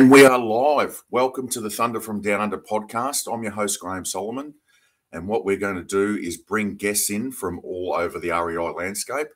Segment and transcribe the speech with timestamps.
[0.00, 1.02] And we are live.
[1.10, 3.30] Welcome to the Thunder from Down Under podcast.
[3.30, 4.54] I'm your host, Graham Solomon.
[5.12, 8.70] And what we're going to do is bring guests in from all over the REI
[8.70, 9.26] landscape,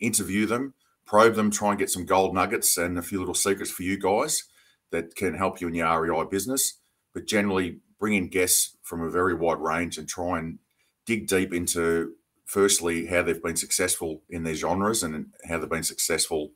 [0.00, 0.74] interview them,
[1.06, 4.00] probe them, try and get some gold nuggets and a few little secrets for you
[4.00, 4.42] guys
[4.90, 6.80] that can help you in your REI business.
[7.14, 10.58] But generally, bring in guests from a very wide range and try and
[11.06, 12.14] dig deep into,
[12.46, 16.50] firstly, how they've been successful in their genres and how they've been successful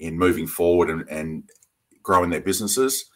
[0.00, 1.44] in moving forward and, and
[2.06, 3.06] growing their businesses.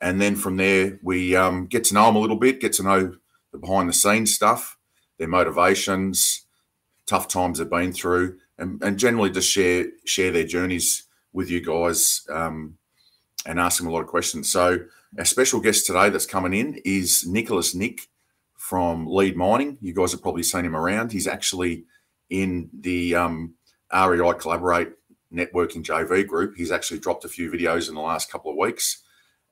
[0.00, 2.82] And then from there, we um, get to know them a little bit, get to
[2.82, 3.16] know
[3.52, 4.76] the behind the scenes stuff,
[5.18, 6.44] their motivations,
[7.06, 11.60] tough times they've been through, and, and generally just share share their journeys with you
[11.60, 12.76] guys um,
[13.46, 14.52] and ask them a lot of questions.
[14.52, 14.80] So
[15.18, 18.08] our special guest today that's coming in is Nicholas Nick
[18.56, 19.78] from Lead Mining.
[19.80, 21.12] You guys have probably seen him around.
[21.12, 21.84] He's actually
[22.28, 23.54] in the um,
[23.92, 24.92] REI Collaborate
[25.34, 26.54] networking JV group.
[26.56, 29.02] He's actually dropped a few videos in the last couple of weeks,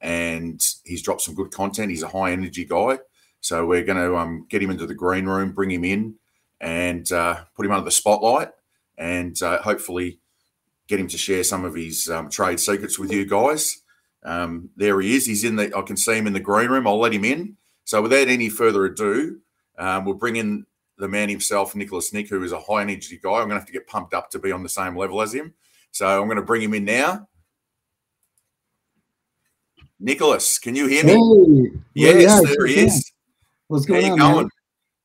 [0.01, 1.91] and he's dropped some good content.
[1.91, 2.99] He's a high energy guy,
[3.41, 6.15] so we're going to um, get him into the green room, bring him in,
[6.61, 8.51] and uh, put him under the spotlight,
[8.97, 10.21] and uh, hopefully
[10.87, 13.83] get him to share some of his um, trade secrets with you guys.
[14.25, 15.27] Um, there he is.
[15.27, 15.77] He's in the.
[15.77, 16.87] I can see him in the green room.
[16.87, 17.57] I'll let him in.
[17.85, 19.41] So without any further ado,
[19.79, 20.65] um, we'll bring in
[20.99, 23.31] the man himself, Nicholas Nick, who is a high energy guy.
[23.31, 25.35] I'm going to have to get pumped up to be on the same level as
[25.35, 25.55] him.
[25.93, 27.29] So I'm going to bring him in now.
[30.01, 31.13] Nicholas, can you hear me?
[31.15, 33.13] Hey, yes, yeah, there he is.
[33.69, 34.19] What's going How you on?
[34.19, 34.37] going?
[34.37, 34.51] Man?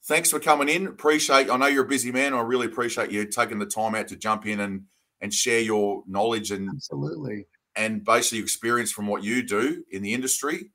[0.05, 0.88] Thanks for coming in.
[0.88, 1.49] Appreciate.
[1.49, 2.33] I know you're a busy man.
[2.33, 4.85] I really appreciate you taking the time out to jump in and
[5.21, 7.45] and share your knowledge and Absolutely.
[7.75, 10.71] and basically experience from what you do in the industry.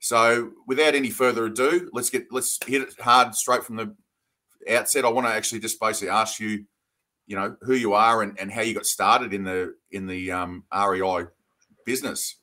[0.00, 3.94] So, without any further ado, let's get let's hit it hard straight from the
[4.68, 5.04] outset.
[5.04, 6.64] I want to actually just basically ask you,
[7.26, 10.30] you know, who you are and, and how you got started in the in the
[10.30, 11.26] um, REI
[11.84, 12.36] business.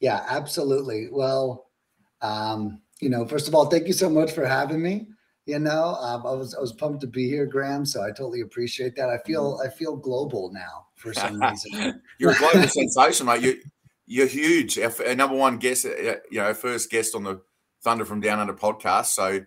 [0.00, 1.08] Yeah, absolutely.
[1.10, 1.66] Well,
[2.22, 5.08] um, you know, first of all, thank you so much for having me.
[5.46, 7.86] You know, um, I was I was pumped to be here, Graham.
[7.86, 9.08] So I totally appreciate that.
[9.08, 12.02] I feel I feel global now for some reason.
[12.18, 13.42] You're a global sensation, mate.
[13.42, 13.60] You
[14.08, 14.78] you're huge.
[14.78, 17.40] Our, our number one guest, uh, you know, first guest on the
[17.82, 19.06] Thunder from Down Under podcast.
[19.06, 19.40] So,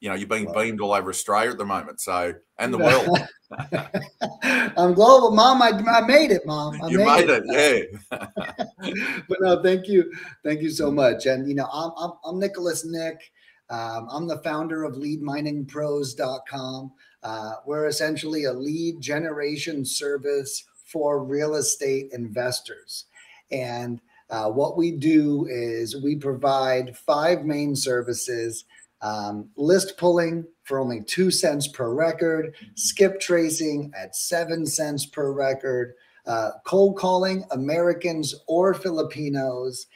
[0.00, 0.62] you know, you're being Wow.
[0.62, 2.00] beamed all over Australia at the moment.
[2.00, 3.18] So, and the world.
[4.76, 5.62] I'm global, Mom.
[5.62, 6.80] I, I made it, Mom.
[6.82, 7.82] I you made it, yeah.
[9.28, 10.12] but no, thank you,
[10.44, 11.26] thank you so much.
[11.26, 13.32] And you know, I'm I'm, I'm Nicholas Nick.
[13.70, 16.92] Um, I'm the founder of LeadMiningPros.com.
[17.22, 23.06] Uh, we're essentially a lead generation service for real estate investors,
[23.50, 28.64] and uh, what we do is we provide five main services.
[29.02, 35.32] Um, list pulling for only two cents per record, skip tracing at seven cents per
[35.32, 35.94] record,
[36.26, 39.86] uh, cold calling Americans or Filipinos,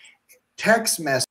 [0.59, 1.27] text message.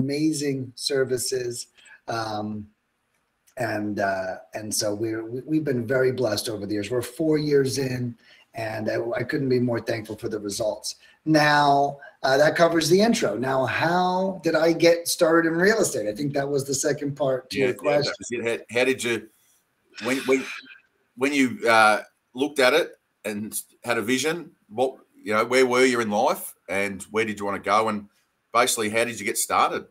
[0.00, 1.68] Amazing services,
[2.08, 2.66] um,
[3.56, 6.90] and uh, and so we're we- we've been very blessed over the years.
[6.90, 8.16] We're four years in,
[8.54, 10.96] and I, I couldn't be more thankful for the results.
[11.24, 13.36] Now uh, that covers the intro.
[13.36, 16.08] Now, how did I get started in real estate?
[16.08, 18.12] I think that was the second part to yeah, your question.
[18.12, 18.66] that was it.
[18.70, 19.28] How, how did you
[20.04, 20.44] when when
[21.16, 22.02] when you uh,
[22.34, 22.92] looked at it
[23.24, 24.52] and had a vision?
[24.68, 27.88] What you know, where were you in life, and where did you want to go,
[27.88, 28.08] and
[28.52, 29.86] basically, how did you get started?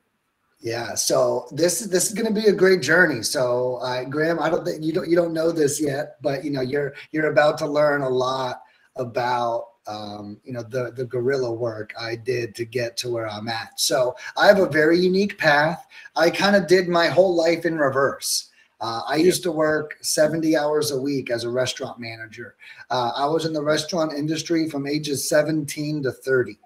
[0.61, 3.23] Yeah, so this is this is going to be a great journey.
[3.23, 6.51] So, uh, Graham, I don't think you don't you don't know this yet, but you
[6.51, 8.61] know you're you're about to learn a lot
[8.95, 13.47] about um, you know the the guerrilla work I did to get to where I'm
[13.47, 13.79] at.
[13.79, 15.87] So, I have a very unique path.
[16.15, 18.49] I kind of did my whole life in reverse.
[18.79, 19.25] Uh, I Yeah.
[19.25, 22.55] used to work 70 hours a week as a restaurant manager.
[22.91, 26.59] Uh, I was in the restaurant industry from ages 17 to 30,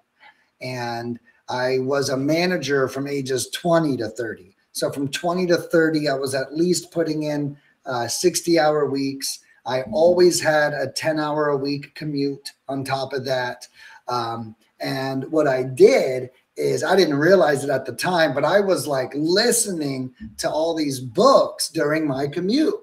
[0.60, 1.18] and
[1.48, 4.56] I was a manager from ages 20 to 30.
[4.72, 9.40] So from 20 to 30, I was at least putting in uh, 60 hour weeks.
[9.64, 13.66] I always had a 10 hour a week commute on top of that.
[14.08, 18.60] Um, and what I did is I didn't realize it at the time, but I
[18.60, 22.74] was like listening to all these books during my commute.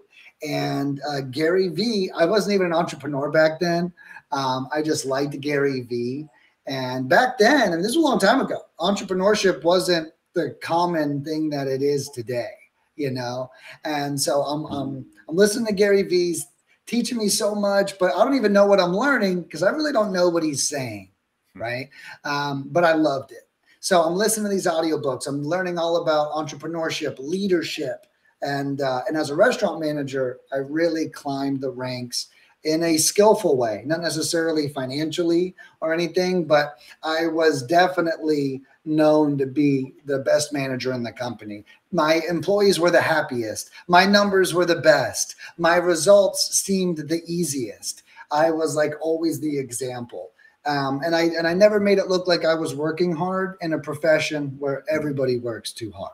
[0.48, 3.94] And uh, Gary Vee, I wasn't even an entrepreneur back then.
[4.31, 6.27] Um, I just liked Gary Vee.
[6.65, 11.50] And back then, and this was a long time ago, entrepreneurship wasn't the common thing
[11.50, 12.51] that it is today,
[12.95, 13.51] you know.
[13.83, 16.48] And so I'm I'm I'm listening to Gary Vee's
[16.86, 19.94] teaching me so much, but I don't even know what I'm learning because I really
[19.94, 21.12] don't know what he's saying,
[21.56, 21.89] right?
[22.24, 23.50] Um, but I loved it.
[23.80, 25.27] So I'm listening to these audiobooks.
[25.27, 28.06] I'm learning all about entrepreneurship, leadership,
[28.42, 32.27] and uh, and as a restaurant manager, I really climbed the ranks
[32.63, 39.45] in a skillful way, not necessarily financially or anything, but I was definitely known to
[39.45, 41.65] be the best manager in the company.
[41.92, 43.69] My employees were the happiest.
[43.88, 45.36] My numbers were the best.
[45.57, 48.04] My results seemed the easiest.
[48.31, 50.31] I was like always the example.
[50.65, 53.74] Um, and I and I never made it look like I was working hard in
[53.74, 56.12] a profession where everybody works too hard.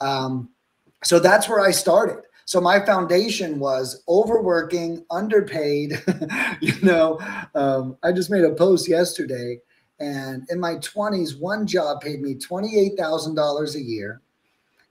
[0.00, 0.48] Um,
[1.04, 2.22] so that's where I started.
[2.44, 6.02] So my foundation was overworking, underpaid.
[6.60, 7.20] you know,
[7.54, 9.60] um, I just made a post yesterday,
[10.00, 14.20] and in my 20s, one job paid me $28,000 a year,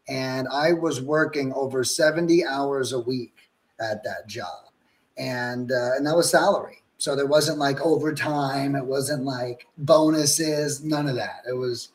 [0.07, 3.33] and I was working over 70 hours a week
[3.80, 4.69] at that job,
[5.18, 6.81] and uh, and that was salary.
[6.98, 11.42] So there wasn't like overtime, it wasn't like bonuses, none of that.
[11.50, 11.94] It was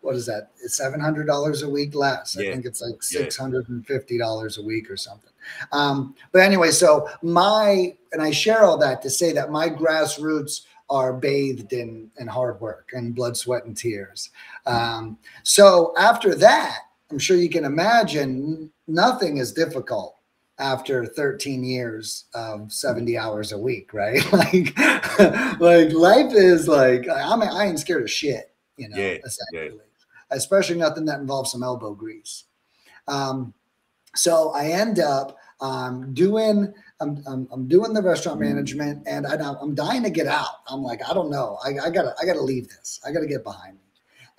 [0.00, 0.50] what is that?
[0.62, 2.36] It's seven hundred dollars a week less.
[2.38, 2.48] Yeah.
[2.48, 5.30] I think it's like six hundred and fifty dollars a week or something.
[5.72, 10.62] Um, but anyway, so my and I share all that to say that my grassroots
[10.88, 14.30] are bathed in in hard work and blood, sweat, and tears.
[14.66, 16.78] Um, so after that,
[17.10, 20.16] I'm sure you can imagine nothing is difficult
[20.58, 24.20] after 13 years of 70 hours a week, right?
[24.32, 24.78] like,
[25.60, 29.76] like life is like I'm I ain't scared of shit, you know, yeah, essentially.
[29.76, 29.82] Yeah
[30.30, 32.44] especially nothing that involves some elbow grease.
[33.08, 33.54] Um,
[34.14, 39.34] so I end up um, doing I'm, I'm, I'm, doing the restaurant management and I,
[39.34, 40.60] am dying to get out.
[40.68, 41.58] I'm like, I don't know.
[41.64, 43.00] I, I, gotta, I gotta leave this.
[43.06, 43.80] I gotta get behind me.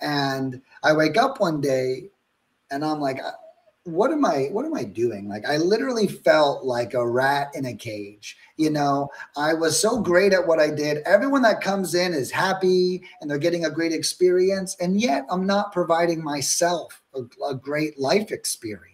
[0.00, 2.10] And I wake up one day
[2.70, 3.18] and I'm like,
[3.84, 5.28] what am I what am I doing?
[5.28, 8.36] Like I literally felt like a rat in a cage.
[8.56, 10.98] You know, I was so great at what I did.
[10.98, 15.46] Everyone that comes in is happy and they're getting a great experience and yet I'm
[15.46, 18.92] not providing myself a, a great life experience.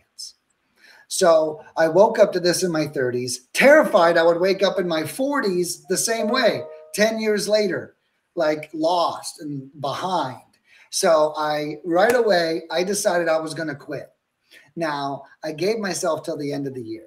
[1.11, 4.87] So, I woke up to this in my 30s, terrified I would wake up in
[4.87, 7.96] my 40s the same way 10 years later,
[8.34, 10.43] like lost and behind.
[10.91, 14.12] So, I right away I decided I was going to quit.
[14.77, 17.06] Now, I gave myself till the end of the year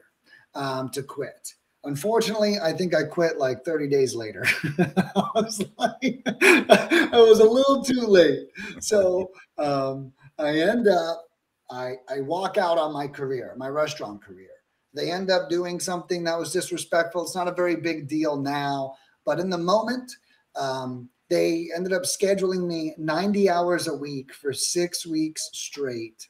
[0.56, 1.54] um, to quit.
[1.84, 4.46] Unfortunately, I think I quit like 30 days later.
[4.80, 8.50] I was like, I was a little too late.
[8.80, 11.26] So um, I end up,
[11.72, 14.50] I, I walk out on my career, my restaurant career.
[14.94, 17.24] They end up doing something that was disrespectful.
[17.24, 18.96] It's not a very big deal now,
[19.26, 20.12] but in the moment,
[20.56, 26.28] um, they ended up scheduling me 90 hours a week for six weeks straight.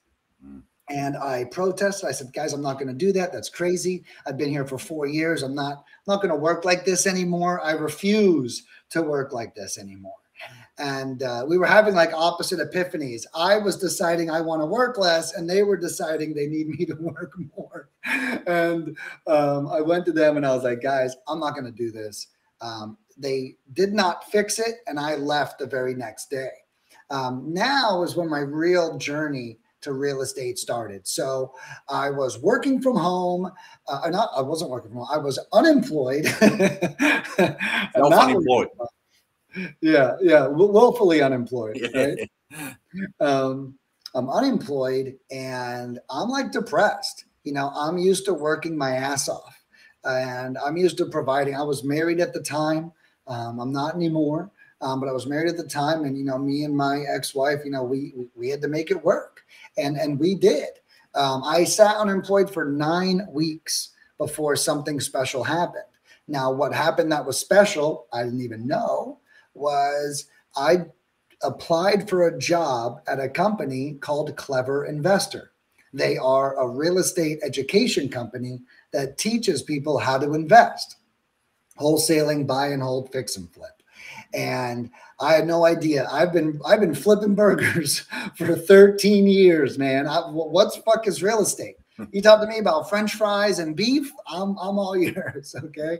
[0.91, 2.09] And I protested.
[2.09, 3.31] I said, "Guys, I'm not going to do that.
[3.31, 4.03] That's crazy.
[4.27, 5.41] I've been here for four years.
[5.41, 7.61] I'm not not going to work like this anymore.
[7.63, 10.15] I refuse to work like this anymore."
[10.77, 13.23] And uh, we were having like opposite epiphanies.
[13.35, 16.85] I was deciding I want to work less, and they were deciding they need me
[16.85, 17.89] to work more.
[18.47, 18.97] And
[19.27, 21.91] um, I went to them and I was like, "Guys, I'm not going to do
[21.91, 22.27] this."
[22.59, 26.49] Um, they did not fix it, and I left the very next day.
[27.09, 31.07] Um, now is when my real journey to real estate started.
[31.07, 31.53] So
[31.89, 33.51] I was working from home.
[33.87, 35.09] Uh, not I wasn't working from home.
[35.11, 36.25] I was unemployed.
[37.95, 38.67] unemployed.
[39.81, 41.89] Yeah, yeah, willfully unemployed.
[41.93, 42.29] Right?
[43.19, 43.77] um,
[44.13, 47.25] I'm unemployed and I'm like depressed.
[47.43, 49.63] You know, I'm used to working my ass off,
[50.03, 51.55] and I'm used to providing.
[51.55, 52.91] I was married at the time.
[53.27, 54.51] Um, I'm not anymore.
[54.81, 57.59] Um, but I was married at the time, and you know, me and my ex-wife,
[57.63, 59.30] you know, we we had to make it work,
[59.77, 60.69] and and we did.
[61.13, 65.83] Um, I sat unemployed for nine weeks before something special happened.
[66.27, 69.19] Now, what happened that was special, I didn't even know,
[69.53, 70.85] was I
[71.43, 75.51] applied for a job at a company called Clever Investor.
[75.93, 78.61] They are a real estate education company
[78.93, 80.97] that teaches people how to invest,
[81.77, 83.80] wholesaling, buy and hold, fix and flip
[84.33, 86.07] and I had no idea.
[86.11, 87.99] I've been I've been flipping burgers
[88.35, 90.07] for 13 years, man.
[90.07, 91.75] I, what's fuck is real estate?
[92.11, 95.53] You talk to me about French fries and beef, I'm I'm all yours.
[95.65, 95.99] Okay,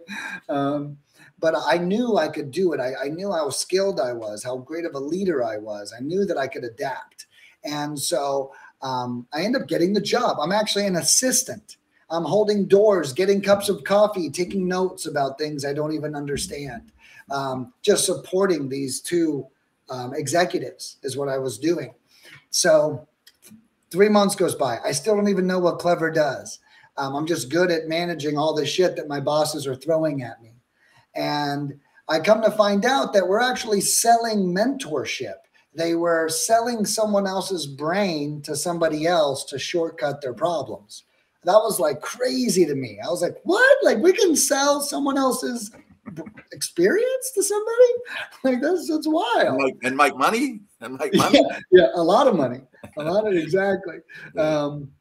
[0.50, 0.98] um,
[1.40, 2.80] but I knew I could do it.
[2.80, 5.94] I, I knew how skilled I was, how great of a leader I was.
[5.96, 7.28] I knew that I could adapt,
[7.64, 10.38] and so um, I end up getting the job.
[10.40, 11.78] I'm actually an assistant.
[12.10, 16.92] I'm holding doors, getting cups of coffee, taking notes about things I don't even understand
[17.32, 19.46] um, just supporting these two
[19.90, 21.94] um, executives is what I was doing.
[22.50, 23.08] So
[23.90, 24.80] three months goes by.
[24.84, 26.60] I still don't even know what Clever does.
[26.98, 30.42] Um, I'm just good at managing all the shit that my bosses are throwing at
[30.42, 30.52] me.
[31.16, 35.36] And I come to find out that we're actually selling mentorship.
[35.74, 41.04] They were selling someone else's brain to somebody else to shortcut their problems.
[41.44, 43.00] That was like crazy to me.
[43.04, 43.78] I was like, what?
[43.84, 45.72] Like we can sell someone else's
[46.52, 47.94] experience to somebody?
[48.44, 49.48] Like that's that's wild.
[49.48, 51.40] And make, and make money and make money.
[51.42, 52.62] Yeah, yeah, a lot of money.
[52.98, 53.98] A lot of exactly.
[54.38, 54.92] Um,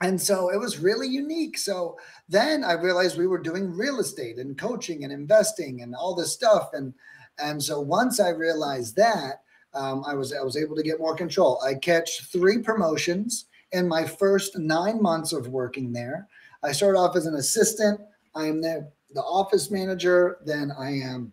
[0.00, 1.56] and so it was really unique.
[1.56, 1.96] So
[2.28, 6.32] then I realized we were doing real estate and coaching and investing and all this
[6.32, 6.70] stuff.
[6.72, 6.92] And
[7.38, 9.42] and so once I realized that,
[9.72, 11.60] um, I was I was able to get more control.
[11.62, 16.28] I catch three promotions in my first nine months of working there.
[16.62, 18.00] I started off as an assistant.
[18.34, 21.32] I am there the office manager, then I am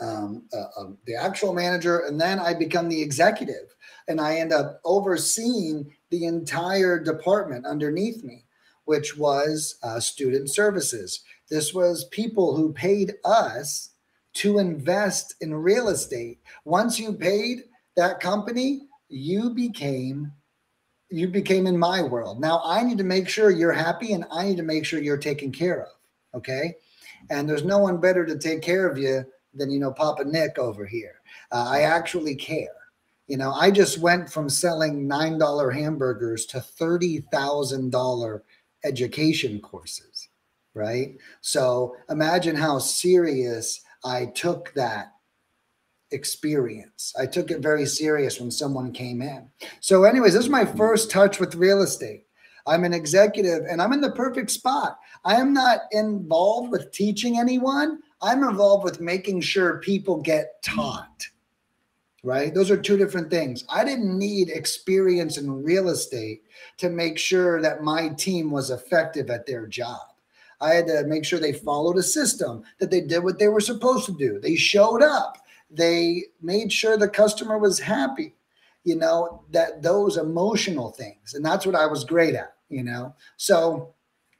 [0.00, 3.74] um, uh, uh, the actual manager, and then I become the executive,
[4.08, 8.44] and I end up overseeing the entire department underneath me,
[8.84, 11.22] which was uh, student services.
[11.48, 13.90] This was people who paid us
[14.34, 16.40] to invest in real estate.
[16.64, 17.64] Once you paid
[17.96, 20.32] that company, you became
[21.10, 22.40] you became in my world.
[22.40, 25.16] Now I need to make sure you're happy and I need to make sure you're
[25.16, 25.88] taken care of.
[26.34, 26.74] Okay.
[27.30, 30.58] And there's no one better to take care of you than, you know, Papa Nick
[30.58, 31.20] over here.
[31.52, 32.68] Uh, I actually care.
[33.26, 38.40] You know, I just went from selling $9 hamburgers to $30,000
[38.84, 40.28] education courses,
[40.74, 41.16] right?
[41.40, 45.14] So imagine how serious I took that
[46.10, 47.14] experience.
[47.18, 49.48] I took it very serious when someone came in.
[49.80, 52.26] So, anyways, this is my first touch with real estate.
[52.66, 54.98] I'm an executive and I'm in the perfect spot.
[55.24, 58.00] I am not involved with teaching anyone.
[58.20, 61.28] I'm involved with making sure people get taught.
[62.22, 62.54] Right?
[62.54, 63.64] Those are two different things.
[63.68, 66.42] I didn't need experience in real estate
[66.78, 70.00] to make sure that my team was effective at their job.
[70.60, 73.60] I had to make sure they followed a system, that they did what they were
[73.60, 74.38] supposed to do.
[74.40, 75.36] They showed up.
[75.70, 78.34] They made sure the customer was happy.
[78.84, 81.34] You know, that those emotional things.
[81.34, 83.14] And that's what I was great at you know?
[83.36, 83.93] So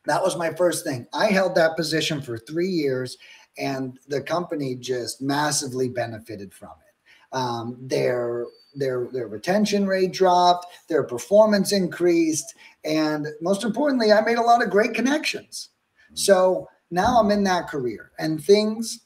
[0.07, 1.07] that was my first thing.
[1.13, 3.17] I held that position for three years
[3.59, 7.37] and the company just massively benefited from it.
[7.37, 8.47] Um, their
[8.77, 14.63] their their retention rate dropped, their performance increased, and most importantly, I made a lot
[14.63, 15.71] of great connections.
[16.15, 19.01] So now I'm in that career, and things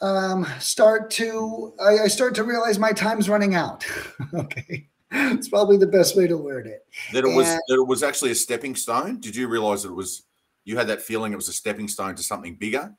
[0.00, 3.86] um, start to I, I start to realize my time's running out.
[4.34, 6.86] okay, it's probably the best way to word it.
[7.12, 9.20] That it and, was that it was actually a stepping stone.
[9.20, 10.24] Did you realize that it was?
[10.64, 12.92] You had that feeling it was a stepping stone to something bigger,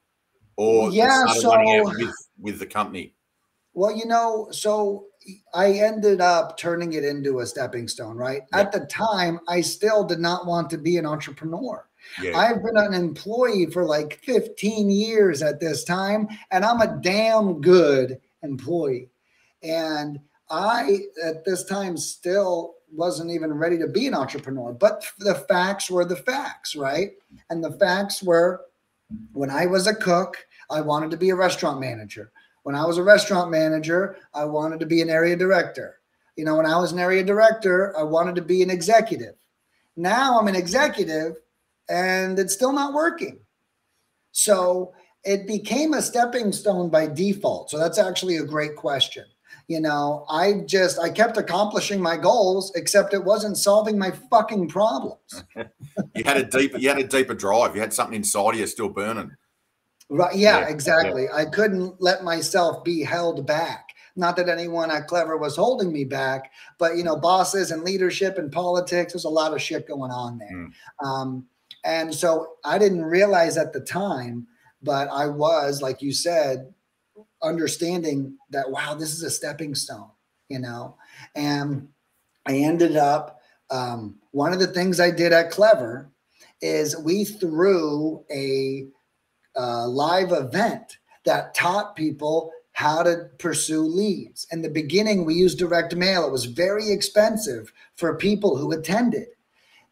[0.56, 1.52] or yeah, so
[1.84, 3.14] with, with the company.
[3.74, 5.06] Well, you know, so
[5.54, 8.16] I ended up turning it into a stepping stone.
[8.16, 11.88] Right at the time, I still did not want to be an entrepreneur.
[12.22, 12.38] Yeah.
[12.38, 17.62] I've been an employee for like 15 years at this time, and I'm a damn
[17.62, 19.10] good employee.
[19.64, 25.36] And I, at this time, still wasn't even ready to be an entrepreneur, but the
[25.36, 27.12] facts were the facts, right?
[27.50, 28.62] And the facts were
[29.34, 30.38] when I was a cook,
[30.70, 32.32] I wanted to be a restaurant manager.
[32.64, 36.00] When I was a restaurant manager, I wanted to be an area director.
[36.36, 39.36] You know, when I was an area director, I wanted to be an executive.
[39.96, 41.38] Now I'm an executive
[41.90, 43.40] and it's still not working.
[44.34, 47.72] So it became a stepping stone by default.
[47.72, 49.26] So that's actually a great question
[49.68, 54.68] you know i just i kept accomplishing my goals except it wasn't solving my fucking
[54.68, 55.44] problems.
[56.16, 57.76] You had a deeper you had a deeper drive.
[57.76, 59.32] You had something inside of you still burning.
[60.10, 61.24] Right yeah, yeah exactly.
[61.24, 61.36] Yeah.
[61.36, 63.90] i couldn't let myself be held back.
[64.16, 68.38] Not that anyone at clever was holding me back but you know bosses and leadership
[68.38, 70.52] and politics there's a lot of shit going on there.
[70.52, 70.72] Mm.
[71.06, 71.46] um,
[71.84, 74.46] and so i didn't realize at the time
[74.82, 76.74] but i was like you said
[77.42, 80.10] understanding that wow this is a stepping stone
[80.50, 80.96] you know?
[81.36, 81.90] And
[82.46, 86.10] i ended up um, one of the things i did at clever
[86.62, 88.88] is we threw a
[89.58, 94.46] live event that taught people how to pursue leads.
[94.52, 96.28] In the beginning we used direct mail.
[96.28, 99.30] It was very expensive for people who attended.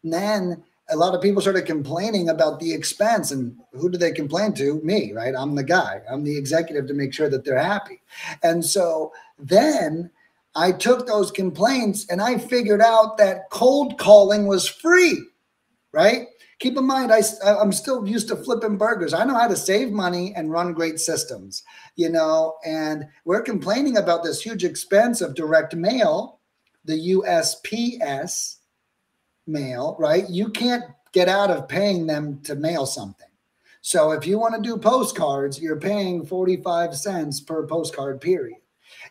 [0.04, 4.12] And then a lot of people started complaining about the expense and who do they
[4.12, 4.80] complain to?
[4.82, 5.34] Me right?
[5.36, 6.00] I'm the guy.
[6.08, 8.00] I'm the executive to make sure that they're happy.
[8.42, 10.10] And so then
[10.54, 15.22] i took those complaints and i figured out that cold calling was free
[15.92, 16.26] right?
[16.58, 19.12] Keep in mind I, i'm still used to flipping burgers.
[19.12, 21.62] I know how to save money and run great systems
[21.96, 22.56] you know?
[22.64, 26.40] And we're complaining about this huge expense of direct mail
[26.84, 28.56] the usps
[29.46, 30.28] mail, right?
[30.28, 33.26] You can't get out of paying them to mail something.
[33.80, 38.58] So if you want to do postcards, you're paying 45 cents per postcard, period.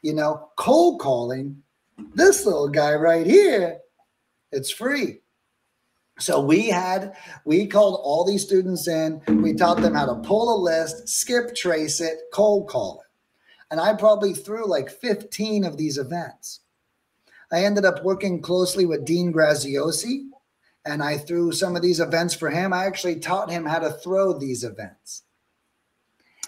[0.01, 1.63] You know, cold calling,
[2.13, 3.79] this little guy right here,
[4.51, 5.21] it's free.
[6.19, 7.15] So we had
[7.45, 9.21] we called all these students in.
[9.27, 13.07] We taught them how to pull a list, skip trace it, cold call it.
[13.71, 16.61] And I probably threw like 15 of these events.
[17.51, 20.27] I ended up working closely with Dean Graziosi,
[20.85, 22.73] and I threw some of these events for him.
[22.73, 25.23] I actually taught him how to throw these events.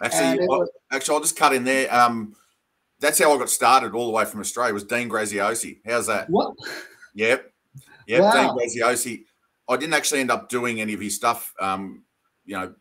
[0.02, 1.94] Actually, was, actually, I'll just cut in there.
[1.94, 2.36] Um,
[3.00, 4.74] that's how I got started all the way from Australia.
[4.74, 5.80] Was Dean Graziosi?
[5.86, 6.30] How's that?
[6.30, 6.56] What?
[7.16, 7.52] Yep,
[8.06, 8.22] yep.
[8.22, 8.56] Wow.
[8.56, 9.24] Dean Graziosi.
[9.70, 11.54] I didn't actually end up doing any of his stuff.
[11.60, 12.04] Um,
[12.46, 12.74] you know,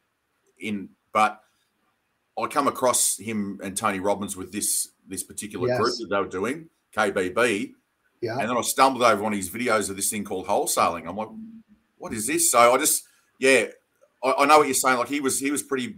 [0.58, 1.40] in but
[2.38, 5.80] I come across him and Tony Robbins with this this particular yes.
[5.80, 7.72] group that they were doing KBB.
[8.26, 8.38] Yeah.
[8.38, 11.08] And then I stumbled over one of his videos of this thing called wholesaling.
[11.08, 11.28] I'm like,
[11.98, 12.50] what is this?
[12.50, 13.04] So I just,
[13.38, 13.66] yeah,
[14.22, 14.98] I, I know what you're saying.
[14.98, 15.96] Like he was, he was pretty.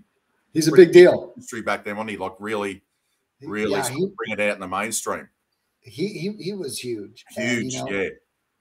[0.53, 1.33] He's pretty a big deal.
[1.37, 2.17] History back then, wasn't he?
[2.17, 2.83] Like really,
[3.43, 5.29] really yeah, he, bring it out in the mainstream.
[5.81, 7.25] He he, he was huge.
[7.31, 8.09] Huge, and, you know, yeah.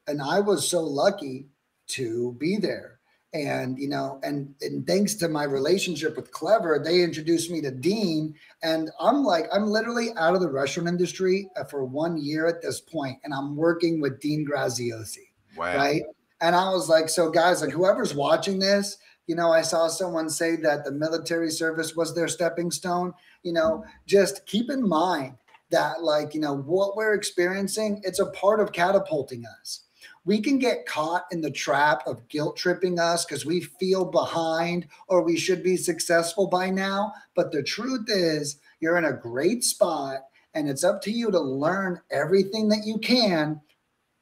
[0.07, 1.47] And I was so lucky
[1.87, 2.96] to be there
[3.33, 7.71] and you know and and thanks to my relationship with clever they introduced me to
[7.71, 8.33] dean.
[8.63, 12.61] And i'm like i'm literally out of the restaurant industry uh, for one year at
[12.61, 15.75] this point and i'm working with dean graziosi wow.
[15.75, 16.01] right?
[16.39, 20.29] And i was like so guys like whoever's watching this you know i saw someone
[20.29, 23.13] say that the military service was their stepping stone.
[23.43, 25.35] You know just keep in mind
[25.69, 29.86] that like you know what we're experiencing it's a part of catapulting us
[30.27, 34.85] we can get caught in the trap of guilt tripping us because we feel behind
[35.07, 37.13] or we should be successful by now.
[37.33, 41.39] But the truth is, you're in a great spot and it's up to you to
[41.39, 43.61] learn everything that you can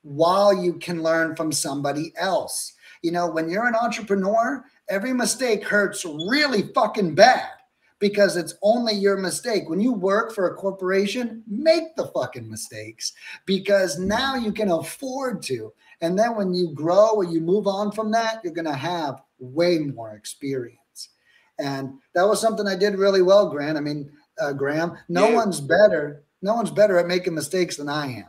[0.03, 2.73] while you can learn from somebody else.
[3.01, 7.49] You know, when you're an entrepreneur, every mistake hurts really fucking bad
[7.99, 9.69] because it's only your mistake.
[9.69, 13.13] When you work for a corporation, make the fucking mistakes
[13.45, 15.73] because now you can afford to.
[16.01, 19.21] And then when you grow or you move on from that, you're going to have
[19.39, 21.09] way more experience.
[21.57, 23.77] And that was something I did really well, Grant.
[23.77, 25.35] I mean, uh, Graham, no yeah.
[25.35, 26.23] one's better.
[26.41, 28.27] No one's better at making mistakes than I am.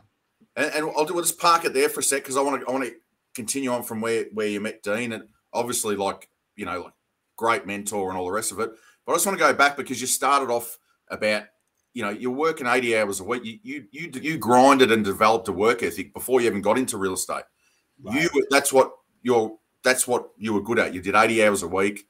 [0.55, 2.67] And, and I'll, we'll just park it there for a sec because I want to
[2.67, 2.93] I want to
[3.35, 6.93] continue on from where where you met Dean, and obviously, like you know, like
[7.35, 8.71] great mentor and all the rest of it.
[9.07, 10.77] But I just want to go back because you started off
[11.09, 11.45] about
[11.93, 13.41] you know you're working 80 hours a week.
[13.43, 16.97] You you you you grinded and developed a work ethic before you even got into
[16.97, 17.45] real estate.
[18.03, 18.21] Right.
[18.21, 18.91] You that's what
[19.23, 20.93] you're that's what you were good at.
[20.93, 22.05] You did 80 hours a week,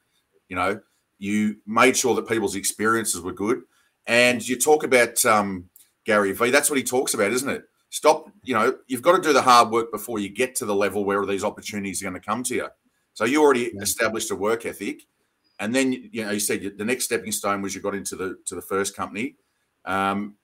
[0.48, 0.80] you know,
[1.18, 3.62] you made sure that people's experiences were good.
[4.06, 5.68] And you talk about um,
[6.04, 7.64] Gary Vee, that's what he talks about, isn't it?
[7.90, 10.74] Stop, you know, you've got to do the hard work before you get to the
[10.74, 12.68] level where these opportunities are going to come to you.
[13.14, 15.02] So you already established a work ethic.
[15.58, 18.38] And then you know you said the next stepping stone was you got into the
[18.46, 19.36] to the first company,
[19.84, 20.36] um,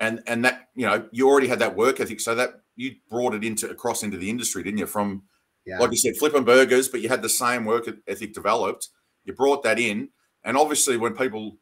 [0.00, 3.34] and and that you know you already had that work ethic, so that you brought
[3.34, 4.86] it into across into the industry, didn't you?
[4.86, 5.22] From
[5.66, 5.78] yeah.
[5.78, 8.88] like you said, flipping burgers, but you had the same work ethic developed.
[9.24, 10.10] You brought that in,
[10.44, 11.58] and obviously, when people,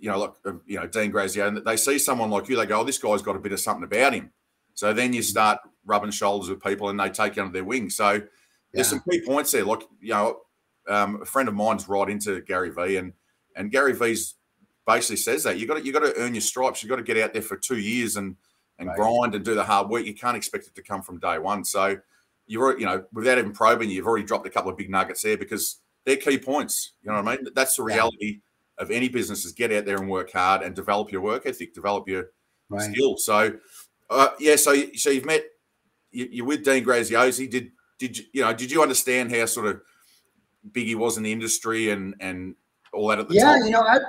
[0.00, 2.66] you know, like uh, you know, Dean Grazio, and they see someone like you, they
[2.66, 4.32] go, "Oh, this guy's got a bit of something about him."
[4.74, 5.26] So then you mm-hmm.
[5.26, 7.90] start rubbing shoulders with people, and they take you under their wing.
[7.90, 8.20] So yeah.
[8.72, 9.64] there's some key points there.
[9.64, 10.40] Like you know,
[10.88, 13.12] um, a friend of mine's right into Gary Vee, and
[13.56, 14.34] and Gary Vee's
[14.86, 16.82] basically says that you got to you got to earn your stripes.
[16.82, 18.36] You got to get out there for two years and
[18.78, 18.96] and right.
[18.96, 20.04] grind and do the hard work.
[20.04, 21.64] You can't expect it to come from day one.
[21.64, 21.96] So
[22.46, 25.36] you're, you know, without even probing, you've already dropped a couple of big nuggets there
[25.36, 26.92] because they're key points.
[27.02, 27.46] You know what I mean?
[27.54, 28.40] That's the reality
[28.78, 28.82] yeah.
[28.82, 31.74] of any business is get out there and work hard and develop your work ethic,
[31.74, 32.30] develop your
[32.68, 32.90] right.
[32.90, 33.16] skill.
[33.16, 33.54] So,
[34.10, 35.44] uh, yeah, so so you've met
[36.10, 37.48] you, are with Dean Graziosi.
[37.48, 38.52] Did did you, you know?
[38.52, 39.80] Did you understand how sort of
[40.70, 42.54] big he was in the industry and and
[42.92, 43.64] all that at the yeah, time?
[43.64, 44.02] you know, at,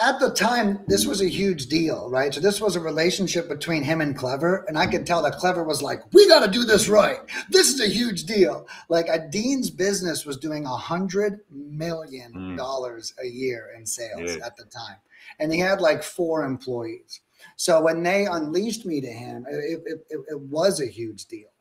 [0.00, 2.32] at the time, this was a huge deal, right?
[2.32, 5.64] So this was a relationship between him and Clever, and I could tell that Clever
[5.64, 7.18] was like, "We got to do this right.
[7.50, 12.56] This is a huge deal." Like a Dean's business was doing a hundred million mm.
[12.56, 13.24] dollars mm.
[13.24, 14.46] a year in sales yeah.
[14.46, 14.98] at the time,
[15.40, 17.20] and he had like four employees.
[17.56, 21.51] So when they unleashed me to him, it, it, it, it was a huge deal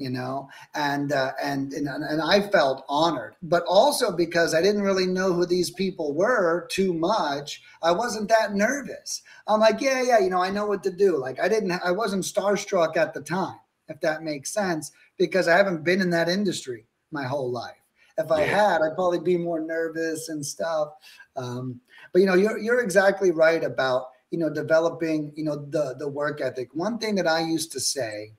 [0.00, 4.82] you know and, uh, and and and i felt honored but also because i didn't
[4.82, 9.22] really know who these people were too much i wasn't that nervous.
[9.46, 11.16] I'm like yeah yeah you know i know what to do.
[11.18, 15.56] Like i didn't i wasn't starstruck at the time if that makes sense because i
[15.56, 17.76] haven't been in that industry my whole life.
[18.16, 20.88] If i had i'd probably be more nervous and stuff
[21.36, 21.80] um,
[22.12, 26.08] but you know you're, you're exactly right about you know developing you know the the
[26.08, 26.68] work ethic.
[26.74, 28.32] One thing that i used to say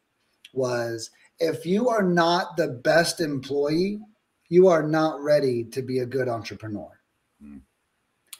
[0.53, 3.99] was if you are not the best employee,
[4.47, 6.89] you are not ready to be a good entrepreneur.
[7.43, 7.61] Mm.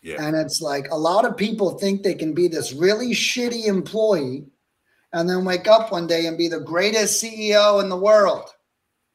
[0.04, 0.18] Yeah.
[0.20, 4.46] And it's like a lot of people think they can be this really shitty employee
[5.14, 8.50] and then wake up one day and be the greatest CEO in the world.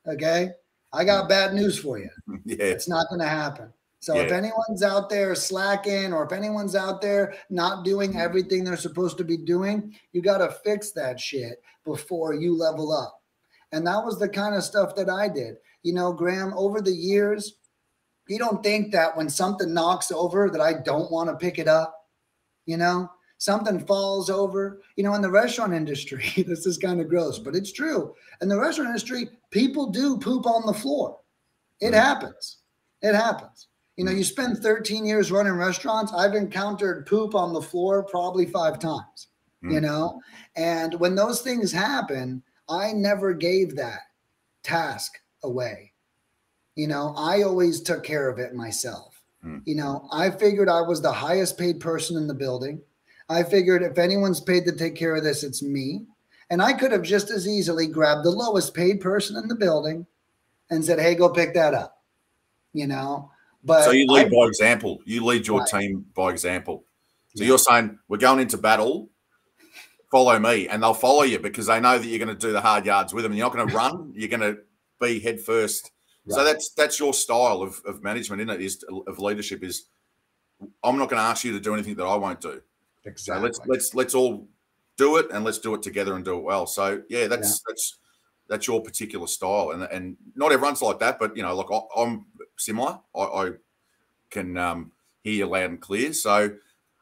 [0.06, 0.50] Okay.
[0.92, 2.10] I got bad news for you.
[2.44, 2.56] Yeah.
[2.60, 3.72] It's not going to happen.
[3.98, 8.76] So if anyone's out there slacking or if anyone's out there not doing everything they're
[8.76, 13.15] supposed to be doing, you got to fix that shit before you level up.
[13.72, 15.56] And that was the kind of stuff that I did.
[15.82, 17.56] You know, Graham, over the years,
[18.28, 21.68] you don't think that when something knocks over that I don't want to pick it
[21.68, 21.94] up,
[22.64, 23.10] you know?
[23.38, 27.54] Something falls over, you know, in the restaurant industry, this is kind of gross, but
[27.54, 28.14] it's true.
[28.40, 31.18] In the restaurant industry, people do poop on the floor.
[31.80, 32.58] It happens.
[33.02, 33.68] It happens.
[33.96, 36.12] You know, you spend 13 years running restaurants.
[36.14, 39.28] I've encountered poop on the floor probably five times,
[39.62, 39.82] you Mm.
[39.82, 40.20] know?
[40.56, 44.00] And when those things happen, I never gave that
[44.62, 45.92] task away.
[46.74, 49.20] You know, I always took care of it myself.
[49.44, 49.62] Mm.
[49.64, 52.80] You know, I figured I was the highest paid person in the building.
[53.28, 56.06] I figured if anyone's paid to take care of this, it's me.
[56.50, 60.06] And I could have just as easily grabbed the lowest paid person in the building
[60.70, 62.02] and said, hey, go pick that up.
[62.72, 63.30] You know,
[63.64, 65.00] but So you lead I- by example.
[65.06, 65.68] You lead your Right.
[65.68, 66.84] team by example.
[67.34, 67.48] So Yeah.
[67.48, 69.08] you're saying we're going into battle.
[70.10, 72.60] Follow me, and they'll follow you because they know that you're going to do the
[72.60, 73.32] hard yards with them.
[73.32, 74.12] You're not going to run.
[74.14, 74.58] You're going to
[75.00, 75.90] be head first.
[76.28, 78.60] So that's that's your style of, of management, isn't it?
[78.60, 79.84] Is of leadership is
[80.82, 82.60] I'm not going to ask you to do anything that I won't do.
[83.04, 83.42] So exactly.
[83.44, 84.48] let's let's let's all
[84.96, 86.66] do it and let's do it together and do it well.
[86.66, 87.98] So yeah, that's that's
[88.48, 91.80] that's your particular style, and and not everyone's like that, but you know, like I,
[92.00, 92.98] I'm similar.
[93.14, 93.50] I, I
[94.30, 94.92] can um,
[95.22, 96.12] hear you loud and clear.
[96.12, 96.50] So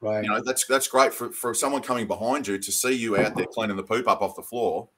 [0.04, 0.22] right.
[0.24, 3.34] you know that's that's great for for someone coming behind you to see you out
[3.36, 4.88] there cleaning the poop up off the floor.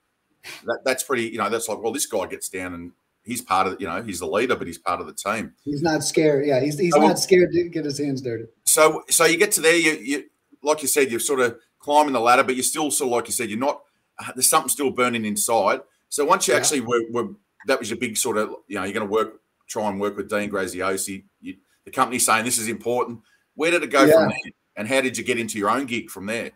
[0.65, 1.25] That that's pretty.
[1.25, 2.93] You know, that's like well, this guy gets down and
[3.25, 5.53] he's part of you know he's the leader, but he's part of the team.
[5.65, 6.47] He's not scared.
[6.47, 8.45] Yeah, he's, he's well- not scared to get his hands dirty.
[8.65, 10.25] So so you get to there, you you
[10.63, 13.27] like you said, you're sort of climbing the ladder, but you're still sort of like
[13.27, 13.83] you said, you're not.
[14.19, 15.81] uh, There's something still burning inside.
[16.09, 16.61] So once you Yeah.
[16.61, 17.29] actually were, were
[17.67, 20.17] that was your big sort of you know you're going to work try and work
[20.17, 21.25] with Dean Graziosi.
[21.41, 23.19] You, the company saying this is important.
[23.55, 24.13] Where did it go Yeah.
[24.13, 24.53] from there?
[24.77, 26.53] And how did you get into your own gig from there?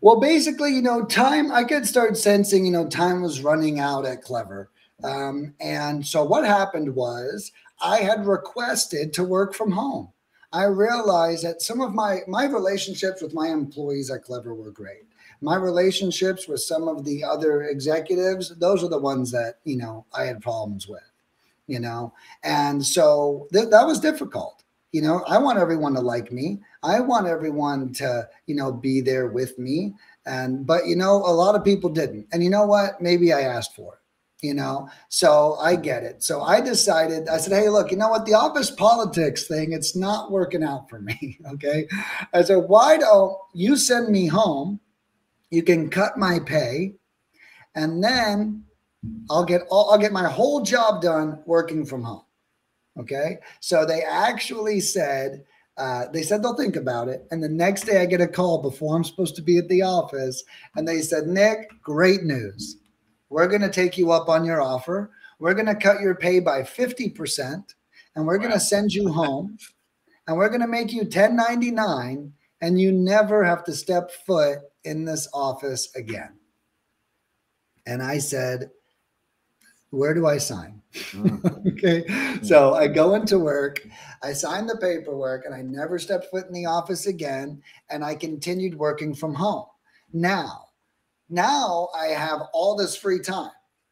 [0.00, 4.06] Well, basically, you know, time, I could start sensing, you know, time was running out
[4.06, 4.70] at Clever.
[5.02, 7.52] Um, and so what happened was
[7.82, 10.08] I had requested to work from home.
[10.52, 15.02] I realized that some of my my relationships with my employees at Clever were great.
[15.40, 20.06] My relationships with some of the other executives, those are the ones that, you know,
[20.12, 21.02] I had problems with,
[21.66, 22.12] you know.
[22.42, 24.64] And so th- that was difficult.
[24.90, 26.60] You know, I want everyone to like me.
[26.82, 29.94] I want everyone to, you know, be there with me.
[30.26, 32.26] And but you know, a lot of people didn't.
[32.32, 33.00] And you know what?
[33.00, 33.98] Maybe I asked for it
[34.42, 34.88] you know?
[35.08, 36.22] So i get it.
[36.22, 38.26] So i decided i said hey look you know what?
[38.26, 41.38] The office politics thing it's not working out for me.
[41.48, 41.88] Okay?
[42.34, 44.80] I said why don't you send me home?
[45.50, 46.94] You can cut my pay
[47.74, 48.64] and then
[49.30, 52.24] i'll get all i'll get my whole job done working from home.
[52.98, 53.38] Okay?
[53.60, 55.44] So they actually said
[55.78, 57.26] uh, they said they'll think about it.
[57.30, 59.82] And the next day I get a call before I'm supposed to be at the
[59.82, 60.42] office.
[60.74, 62.78] And they said, Nick, great news.
[63.30, 65.12] We're going to take you up on your offer.
[65.38, 67.62] We're going to cut your pay by 50%.
[68.16, 69.56] And we're going to send you home.
[70.26, 72.32] And we're going to make you 1099.
[72.60, 76.38] And you never have to step foot in this office again.
[77.86, 78.70] And I said,
[79.90, 80.82] Where do I sign?
[80.94, 81.66] Mm.
[81.72, 82.42] okay.
[82.42, 83.86] So I go into work,
[84.22, 87.62] I sign the paperwork, and I never stepped foot in the office again.
[87.90, 89.66] And I continued working from home.
[90.12, 90.64] Now,
[91.28, 93.50] now I have all this free time.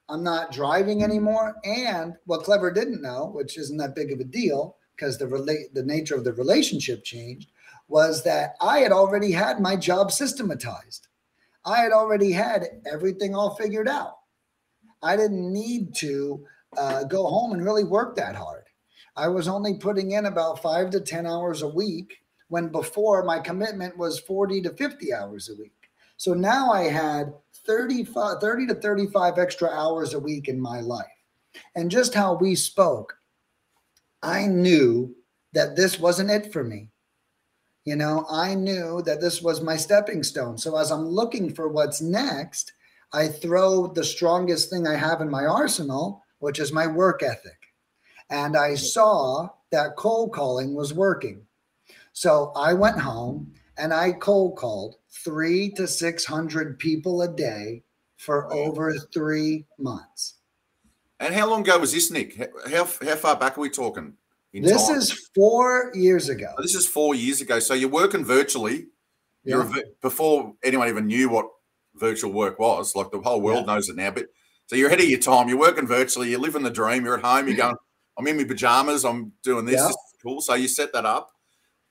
[0.09, 1.57] I'm not driving anymore.
[1.65, 5.75] And what Clever didn't know, which isn't that big of a deal because the relate
[5.75, 7.51] the nature of the relationship changed,
[7.89, 11.09] was that I had already had my job systematized.
[11.65, 14.16] I had already had everything all figured out.
[15.03, 16.45] I didn't need to
[16.77, 18.65] uh, go home and really work that hard.
[19.17, 23.39] I was only putting in about five to 10 hours a week when before my
[23.39, 25.73] commitment was 40 to 50 hours a week.
[26.17, 27.33] So now I had
[27.67, 31.07] 35, 30 to 35 extra hours a week in my life.
[31.75, 33.19] And just how we spoke,
[34.23, 35.15] I knew
[35.53, 36.91] that this wasn't it for me.
[37.85, 40.59] You know, I knew that this was my stepping stone.
[40.59, 42.73] So as I'm looking for what's next,
[43.13, 47.59] I throw the strongest thing I have in my arsenal, which is my work ethic.
[48.31, 51.43] And I saw that cold calling was working.
[52.13, 57.83] So I went home and I cold called three to 600 people a day
[58.17, 60.35] for over three months.
[61.21, 62.37] And how long ago was this, Nick?
[62.71, 64.15] How how far back are we talking?
[64.53, 64.97] in This time?
[64.97, 66.53] is four years ago.
[66.59, 67.59] this is four years ago.
[67.59, 68.87] So you're working virtually.
[69.45, 71.47] You're a before anyone even knew what
[71.99, 72.95] virtual work was.
[72.95, 74.11] Like the whole world knows it now.
[74.11, 74.27] But
[74.67, 75.49] so you're ahead of your time.
[75.49, 76.31] You're working virtually.
[76.31, 77.05] You're living the dream.
[77.05, 77.49] You're at home.
[77.49, 77.77] You're going.
[78.19, 79.05] I'm in my pajamas.
[79.05, 79.77] I'm doing this.
[79.77, 79.89] Yeah.
[79.89, 80.41] This is cool.
[80.41, 81.31] So you set that up,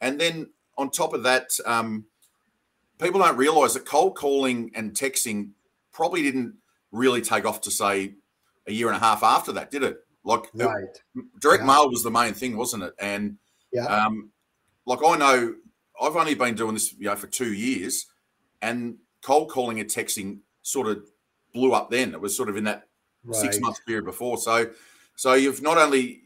[0.02, 2.06] and then on top of that, um,
[3.00, 5.52] people don't realize that cold calling and texting
[5.92, 6.56] probably didn't
[6.92, 8.16] really take off to say
[8.68, 10.00] a year and a half after that, did it?
[10.24, 10.88] Like Right.
[11.40, 11.68] direct Yeah.
[11.68, 12.94] mail was the main thing, wasn't it?
[13.00, 13.38] And
[13.72, 13.86] Yeah.
[13.86, 14.32] um,
[14.86, 15.56] like I know,
[16.02, 18.08] I've only been doing this, you know, for two years,
[18.62, 21.04] and cold calling and texting sort of
[21.54, 21.90] blew up.
[21.90, 22.88] Then it was sort of in that
[23.32, 23.62] six Right.
[23.64, 24.38] month period before.
[24.38, 24.70] So,
[25.16, 26.22] so you've not only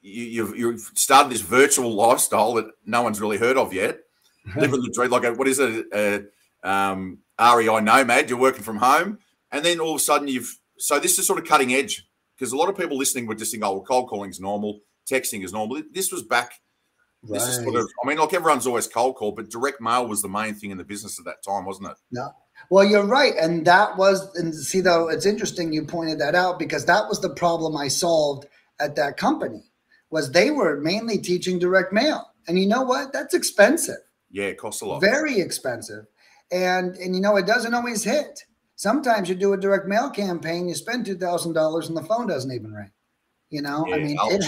[0.00, 4.00] you, you've you've started this virtual lifestyle that no one's really heard of yet,
[4.56, 5.10] living the dream.
[5.10, 5.86] Like a, what is it?
[5.92, 6.24] A,
[6.68, 8.30] um, REI nomad.
[8.30, 9.18] You're working from home,
[9.52, 10.58] and then all of a sudden you've.
[10.78, 13.52] So this is sort of cutting edge because a lot of people listening would just
[13.52, 16.60] think, "Oh, well, cold calling is normal, texting is normal." This was back.
[17.28, 17.88] This is sort of.
[18.02, 20.78] I mean, like everyone's always cold call, but direct mail was the main thing in
[20.78, 21.96] the business at that time, wasn't it?
[22.10, 22.28] Yeah.
[22.70, 26.58] Well, you're right, and that was and see though it's interesting you pointed that out
[26.58, 28.46] because that was the problem I solved
[28.80, 29.62] at that company
[30.10, 33.12] was they were mainly teaching direct mail, and you know what?
[33.12, 33.98] That's expensive,
[34.30, 35.00] Yeah, it costs a lot.
[35.00, 36.06] very expensive,
[36.50, 38.44] and and you know it doesn't always hit.
[38.76, 42.26] Sometimes you do a direct mail campaign, you spend two thousand dollars, and the phone
[42.26, 42.90] doesn't even ring.
[43.50, 44.32] You know, I mean, ouch.
[44.32, 44.44] it,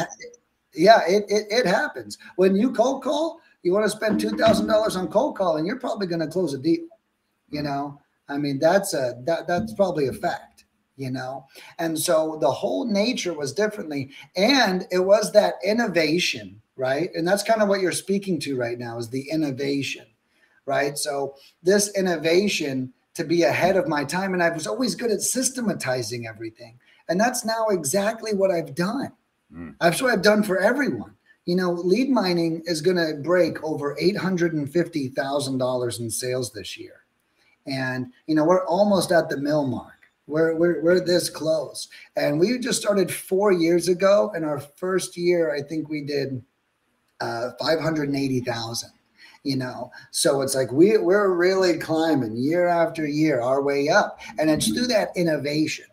[0.79, 3.41] yeah, it, it it happens when you cold call.
[3.63, 6.55] You want to spend two thousand dollars on cold calling, you're probably going to close
[6.55, 6.87] a deal.
[7.51, 10.65] You know, I mean, that's a that that's probably a fact,
[10.97, 11.47] you know.
[11.79, 17.11] And so the whole nature was differently, and it was that innovation, right?
[17.15, 20.07] And that's kind of what you're speaking to right now is the innovation,
[20.67, 20.97] right?
[20.97, 25.23] So this innovation to be ahead of my time, and I was always good at
[25.23, 29.13] systematizing everything, and that's now exactly what I've done.
[29.55, 29.75] Mm.
[29.81, 31.15] That's what I've done for everyone.
[31.47, 36.01] You know, lead mining is going to break over eight hundred and fifty thousand dollars
[36.01, 37.05] in sales this year.
[37.67, 39.95] And you know we're almost at the mill mark.
[40.27, 41.89] We're, we're, we're this close.
[42.17, 46.43] And we just started four years ago in our first year i think we did
[47.21, 48.91] uh, 580000
[49.45, 49.91] you know?
[50.11, 54.21] So it's like we, we're really climbing year after year our way up.
[54.39, 55.87] And it's through that innovation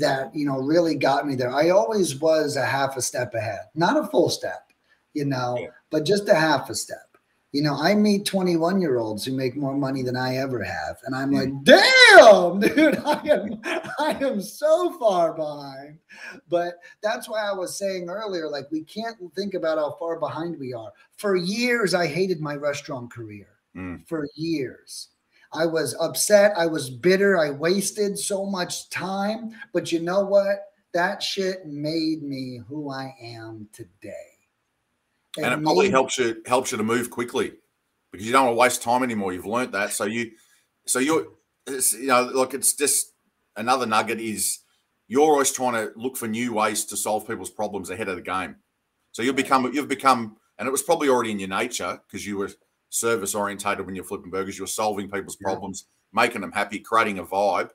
[0.00, 3.60] that you know really got me there i always was a half a step ahead
[3.74, 4.72] not a full step
[5.12, 5.68] you know Yeah.
[5.90, 7.14] but just a half a step
[7.54, 10.96] you know, I meet 21 year olds who make more money than I ever have.
[11.04, 13.60] And I'm like, damn, dude, I am
[14.00, 16.00] I am so far behind.
[16.48, 20.58] But that's why I was saying earlier, like we can't think about how far behind
[20.58, 20.90] we are.
[21.16, 23.46] For years, I hated my restaurant career.
[23.76, 24.04] Mm.
[24.08, 25.10] For years.
[25.54, 26.52] I was upset.
[26.56, 27.38] I was bitter.
[27.38, 29.52] I wasted so much time.
[29.72, 30.58] But you know what?
[30.92, 34.12] That shit made me who I am today.
[35.36, 37.54] and it probably helps you helps you to move quickly
[38.12, 39.32] because you don't want to waste time anymore.
[39.32, 40.30] You've learnt that, so you,
[40.86, 41.26] so you're,
[41.66, 43.12] it's, you know, look, it's just
[43.56, 44.60] another nugget is
[45.08, 48.22] you're always trying to look for new ways to solve people's problems ahead of the
[48.22, 48.56] game.
[49.12, 52.36] So you've become you've become, and it was probably already in your nature because you
[52.36, 52.50] were
[52.94, 54.56] service orientated when you're flipping burgers.
[54.56, 55.46] You're solving people's Yeah.
[55.52, 57.70] problems, making them happy, creating a vibe.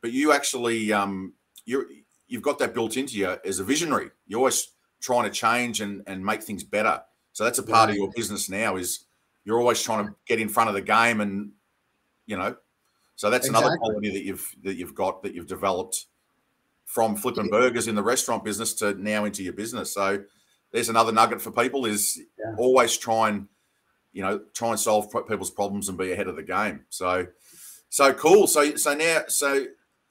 [0.00, 1.86] But you actually, um, you're
[2.28, 4.10] you've got that built into you as a visionary.
[4.26, 4.68] You're always
[5.00, 7.02] trying to change and and make things better.
[7.32, 8.76] So that's a part of your business now.
[8.76, 9.06] Is
[9.44, 11.52] you're always trying to get in front of the game, and
[12.26, 12.56] you know,
[13.16, 16.06] so that's another quality that you've that you've got that you've developed
[16.86, 19.92] from flipping burgers in the restaurant business to now into your business.
[19.92, 20.24] So
[20.70, 22.54] there's another nugget for people: is Yeah.
[22.56, 23.48] always try and
[24.12, 26.84] you know try and solve people's problems and be ahead of the game.
[26.88, 27.26] So
[27.88, 28.46] so cool.
[28.46, 29.66] So so now so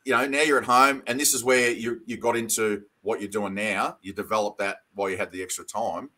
[0.05, 3.21] you know now you're at home, and this is where you you got into what
[3.21, 3.97] you're doing now.
[4.01, 6.09] You developed that while you had the extra time.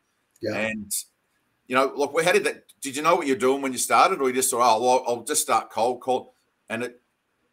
[0.41, 0.55] Yeah.
[0.55, 0.91] And
[1.67, 2.65] you know, look, how did that?
[2.81, 5.03] Did you know what you're doing when you started, or you just thought, oh, well,
[5.07, 6.33] I'll just start cold call?
[6.69, 7.01] And it,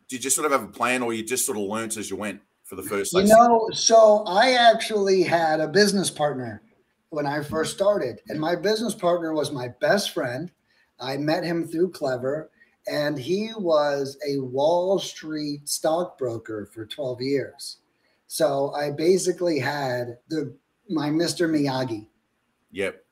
[0.08, 2.10] did you just sort of have a plan, or you just sort of learnt as
[2.10, 3.12] you went for the first?
[3.12, 6.62] You know, so I actually had a business partner
[7.10, 10.50] when I first started, and my business partner was my best friend.
[11.00, 12.50] I met him through Clever,
[12.86, 17.78] and he was a Wall Street stockbroker for 12 years.
[18.26, 20.54] So I basically had the
[20.90, 21.48] my Mr.
[21.48, 22.08] Miyagi.
[22.72, 23.04] Yep.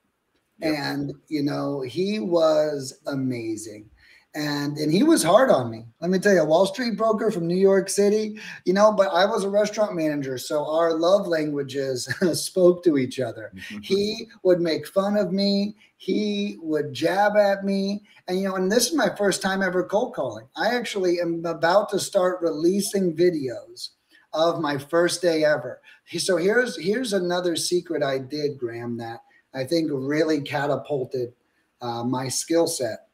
[0.59, 0.75] Yep.
[0.75, 3.91] and you know he was amazing
[4.37, 5.85] and and he was hard on me.
[6.01, 9.09] Let me tell you a wall street broker from new york city you know but
[9.09, 13.53] i was a restaurant manager so our love languages spoke to each other.
[13.83, 15.77] He would make fun of me.
[15.97, 18.03] He would jab at me.
[18.29, 20.47] And you know and this is my first time ever cold calling.
[20.57, 23.91] I actually am about to start releasing videos
[24.33, 25.81] of my first day ever.
[26.19, 29.21] So here's here's another secret i did graham that
[29.55, 31.33] I think really catapulted
[31.81, 33.06] uh, my skill set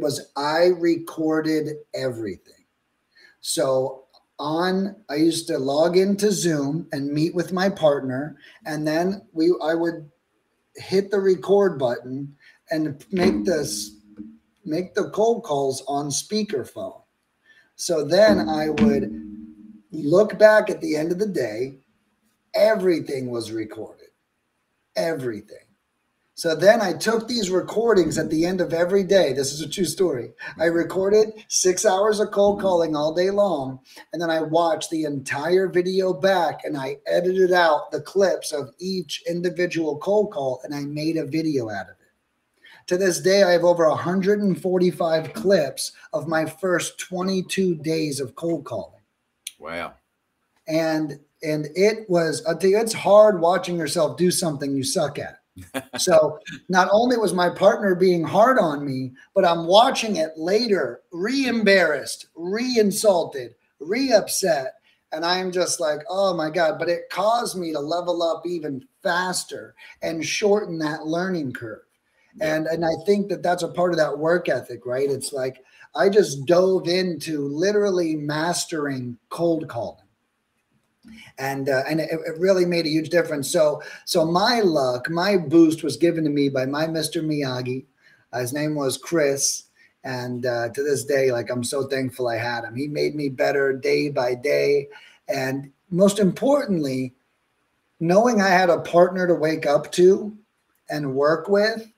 [0.00, 2.64] was I recorded everything.
[3.40, 4.04] So
[4.38, 9.52] on I used to log into Zoom and meet with my partner and then we
[9.62, 10.10] I would
[10.76, 12.36] hit the record button
[12.70, 13.96] and make this
[14.64, 17.02] make the cold calls on speakerphone.
[17.76, 19.28] So then I would
[19.90, 21.78] look back at the end of the day,
[22.54, 24.08] everything was recorded.
[24.96, 25.67] Everything.
[26.38, 29.32] So then I took these recordings at the end of every day.
[29.32, 30.30] This is a true story.
[30.56, 33.80] I recorded six hours of cold calling all day long.
[34.12, 38.70] And then I watched the entire video back and I edited out the clips of
[38.78, 42.86] each individual cold call and I made a video out of it.
[42.86, 48.64] To this day, I have over 145 clips of my first 22 days of cold
[48.64, 49.02] calling.
[49.58, 49.94] Wow.
[50.68, 55.18] And and it was, I tell you, it's hard watching yourself do something you suck
[55.18, 55.37] at
[55.96, 61.00] so not only was my partner being hard on me, but I'm watching it later,
[61.12, 64.74] re embarrassed, re insulted, re upset.
[65.12, 66.78] And I'm just like, oh my God.
[66.78, 71.82] But it caused me to level up even faster and shorten that learning curve.
[72.36, 72.56] Yeah.
[72.56, 75.08] And, and I think that that's a part of that work ethic, right?
[75.08, 75.64] It's like
[75.96, 80.07] I just dove into literally mastering cold calling
[81.38, 83.50] and uh, and it, it, really made a huge difference.
[83.50, 87.24] So so my luck, my boost was given to me by my Mr.
[87.24, 87.84] Miyagi.
[88.32, 89.64] Uh, his name was Chris,
[90.04, 92.74] and uh, to this day, like I'm so thankful I had him.
[92.74, 94.88] He made me better day by day,
[95.28, 97.14] and most importantly,
[98.00, 100.36] knowing I had a partner to wake up to
[100.90, 101.90] and work with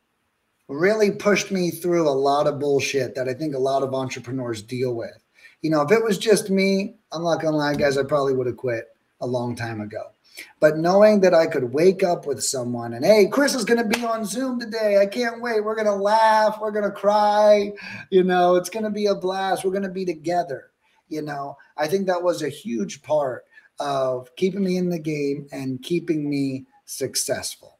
[0.69, 4.63] really pushed me through a lot of bullshit that I think a lot of entrepreneurs
[4.63, 5.19] deal with.
[5.63, 8.47] You know, if it was just me, I'm not gonna lie, guys, I probably would
[8.47, 8.89] have quit
[9.21, 10.11] a long time ago.
[10.59, 13.99] But knowing that I could wake up with someone and, hey, Chris is going to
[13.99, 14.99] be on Zoom today.
[14.99, 15.63] I can't wait.
[15.63, 16.59] We're going to laugh.
[16.61, 17.73] We're going to cry.
[18.11, 19.65] You know, it's going to be a blast.
[19.65, 20.71] We're going to be together.
[21.09, 23.45] You know, I think that was a huge part
[23.81, 27.79] of keeping me in the game and keeping me successful.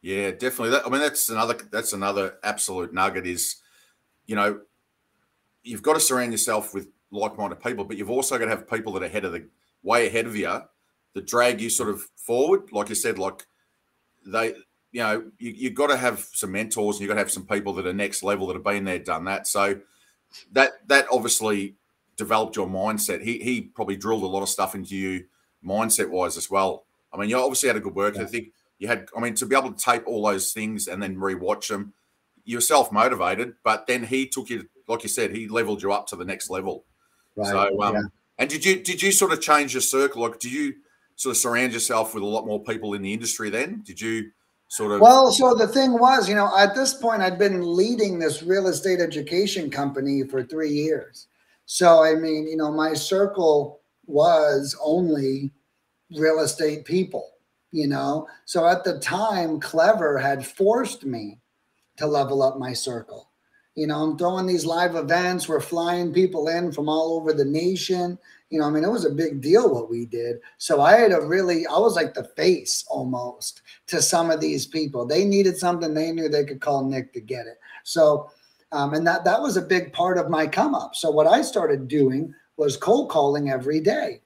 [0.00, 0.70] Yeah, definitely.
[0.70, 3.26] That, I mean, that's another that's another absolute nugget.
[3.26, 3.56] Is
[4.26, 4.60] you know,
[5.62, 8.92] you've got to surround yourself with like-minded people, but you've also got to have people
[8.92, 9.46] that are ahead of the
[9.82, 10.60] way ahead of you
[11.14, 12.72] that drag you sort of forward.
[12.72, 13.46] Like you said, like
[14.26, 14.54] they,
[14.92, 17.46] you know, you, you've got to have some mentors and you've got to have some
[17.46, 19.46] people that are next level that have been there, done that.
[19.46, 19.80] So
[20.52, 21.76] that that obviously
[22.16, 23.22] developed your mindset.
[23.22, 25.24] He he probably drilled a lot of stuff into you
[25.64, 26.84] mindset wise as well.
[27.12, 28.24] I mean, you obviously had a good work yeah.
[28.24, 31.16] think You had, I mean, to be able to tape all those things and then
[31.16, 31.92] rewatch them,
[32.44, 33.54] you're self motivated.
[33.62, 36.50] But then he took you, like you said, he leveled you up to the next
[36.50, 36.84] level.
[37.36, 37.48] Right.
[37.48, 38.02] So um, yeah.
[38.42, 40.22] And did you did you sort of change your circle?
[40.22, 40.74] Like, did you
[41.14, 43.84] sort of surround yourself with a lot more people in the industry then?
[43.86, 44.32] Did you
[44.66, 45.00] sort of?
[45.00, 48.66] Well, so the thing was, you know, at this point, I'd been leading this real
[48.66, 51.28] estate education company for three years.
[51.66, 55.52] So, I mean, you know, my circle was only
[56.16, 57.34] real estate people,
[57.70, 58.26] you know.
[58.44, 61.38] So at the time, Clever had forced me
[61.98, 63.30] to level up my circle.
[63.74, 65.48] You know, I'm throwing these live events.
[65.48, 68.18] We're flying people in from all over the nation.
[68.50, 70.36] You know, I mean, it was a big deal what we did.
[70.58, 74.66] So I had a really, I was like the face almost to some of these
[74.66, 75.06] people.
[75.06, 77.58] They needed something, they knew they could call Nick to get it.
[77.84, 78.30] So,
[78.72, 80.94] um, and that that was a big part of my come up.
[80.94, 84.22] So what I started doing was cold calling every day.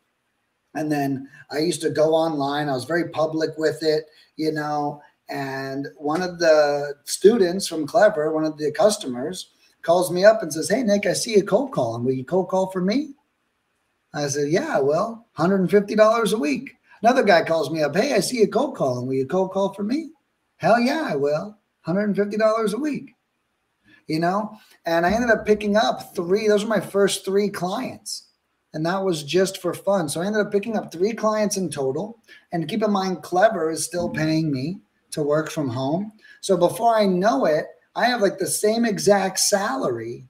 [0.75, 2.69] And then I used to go online.
[2.69, 4.07] I was very public with it,
[4.37, 9.51] you know, and one of the students from Clever, one of the customers,
[9.83, 11.97] calls me up and says, Hey, Nick, I see a cold call.
[11.97, 13.15] And will you cold call for me?
[14.15, 16.73] I said, Yeah, well, $150 a week.
[17.03, 18.99] Another guy calls me up, Hey, I see a cold call.
[18.99, 20.11] And will you cold call for me?
[20.57, 21.59] Hell yeah, I will.
[21.87, 23.13] $150 a week.
[24.07, 28.29] You know, and I ended up picking up three, those were my first three clients.
[28.73, 30.09] And that was just for fun.
[30.09, 32.21] So I ended up picking up three clients in total.
[32.53, 34.81] And keep in mind, Clever is still paying me
[35.13, 36.13] to work from home.
[36.41, 40.29] So before I know it, I have like the same exact salary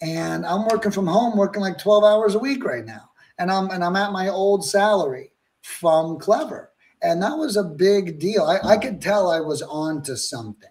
[0.00, 3.10] and I'm working from home working like 12 hours a week right now.
[3.38, 5.32] And I'm and I'm at my old salary
[5.62, 6.70] from Clever.
[7.02, 8.44] And that was a big deal.
[8.44, 10.70] I, I could tell I was on to something,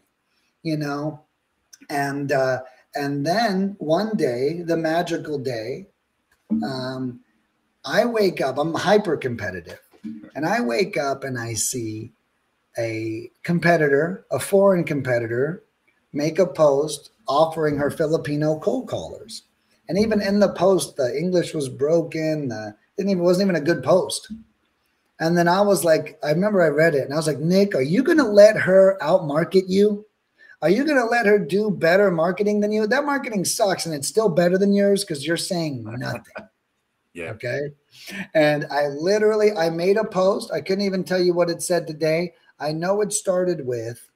[0.61, 1.25] you know.
[1.89, 2.61] And uh
[2.95, 5.87] and then one day, the magical day,
[6.63, 7.21] um,
[7.83, 9.79] I wake up, I'm hyper competitive,
[10.35, 12.13] and I wake up and I see
[12.77, 15.63] a competitor, a foreign competitor,
[16.11, 19.43] make a post offering her Filipino cold callers.
[19.89, 22.51] And even in the post, the English was broken.
[22.51, 24.31] Uh, didn't even wasn't even a good post.
[25.19, 27.75] And then I was like, I remember I read it and I was like, Nick,
[27.75, 30.05] are you gonna let her outmarket you?
[30.61, 32.87] Are you gonna let her do better marketing than you?
[32.87, 36.23] That marketing sucks and it's still better than yours because you're saying nothing.
[37.13, 37.31] Yeah.
[37.31, 37.69] Okay.
[38.33, 40.51] And I literally I made a post.
[40.51, 42.33] I couldn't even tell you what it said today.
[42.63, 44.09] I know it started with,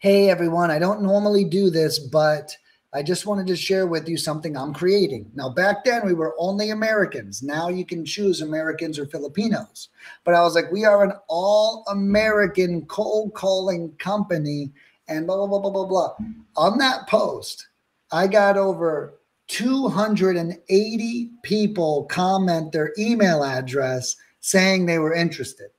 [0.00, 2.56] "Hey everyone, I don't normally do this, but
[2.94, 5.28] I just wanted to share with you something I'm creating.
[5.34, 7.42] Now, back then we were only Americans.
[7.42, 9.88] Now you can choose Americans or Filipinos.
[10.22, 14.70] But I was like, we are an all American cold calling company
[15.08, 16.14] and blah, blah, blah, blah, blah, blah.
[16.56, 17.66] On that post,
[18.12, 19.18] I got over
[19.48, 25.70] 280 people comment their email address saying they were interested.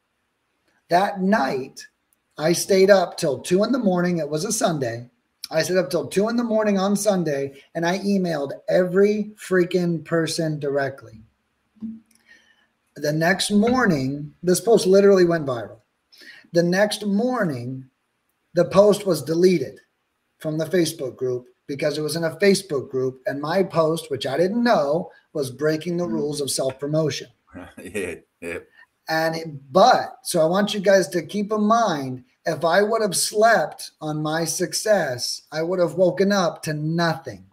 [0.89, 1.87] That night,
[2.37, 4.17] I stayed up till two in the morning.
[4.17, 5.09] It was a Sunday.
[5.51, 10.03] I stayed up till two in the morning on Sunday and I emailed every freaking
[10.03, 11.21] person directly.
[12.95, 15.79] The next morning, this post literally went viral.
[16.53, 17.89] The next morning,
[18.53, 19.79] the post was deleted
[20.39, 24.25] from the Facebook group because it was in a Facebook group, and my post, which
[24.25, 26.11] I didn't know, was breaking the mm.
[26.11, 27.27] rules of self promotion.
[27.83, 28.59] yeah, yeah.
[29.07, 33.01] And it, but so I want you guys to keep in mind if I would
[33.01, 37.45] have slept on my success, I would have woken up to nothing.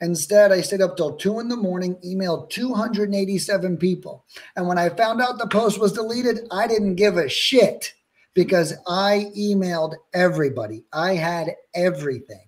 [0.00, 4.24] Instead, I stayed up till two in the morning, emailed 287 people.
[4.56, 7.94] And when I found out the post was deleted, I didn't give a shit
[8.34, 10.84] because I emailed everybody.
[10.92, 12.46] I had everything.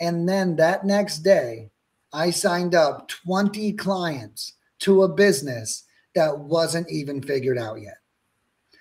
[0.00, 1.70] And then that next day,
[2.12, 5.84] I signed up 20 clients to a business
[6.18, 7.98] that wasn't even figured out yet.